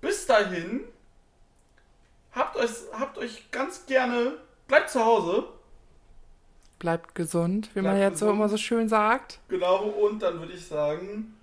bis 0.00 0.26
dahin, 0.26 0.84
habt 2.32 2.56
euch, 2.56 2.70
habt 2.92 3.18
euch 3.18 3.50
ganz 3.50 3.86
gerne, 3.86 4.38
bleibt 4.68 4.90
zu 4.90 5.04
Hause. 5.04 5.48
Bleibt 6.78 7.14
gesund, 7.14 7.70
wie 7.74 7.80
man 7.80 7.96
Bleibt 7.96 8.12
jetzt 8.12 8.20
so 8.20 8.30
immer 8.30 8.48
so 8.48 8.56
schön 8.56 8.88
sagt. 8.88 9.40
Genau, 9.48 9.84
und 9.84 10.22
dann 10.22 10.38
würde 10.38 10.52
ich 10.52 10.66
sagen, 10.66 11.36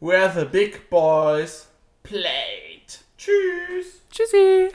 where 0.00 0.32
the 0.34 0.44
big 0.44 0.90
boys 0.90 1.68
played. 2.02 3.00
Tschüss. 3.16 4.02
Tschüssi. 4.10 4.70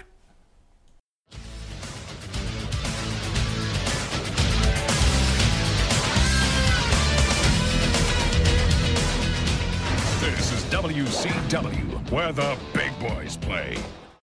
WCW, 10.74 12.10
where 12.10 12.32
the 12.32 12.58
big 12.74 12.92
boys 13.00 13.38
play. 13.38 13.78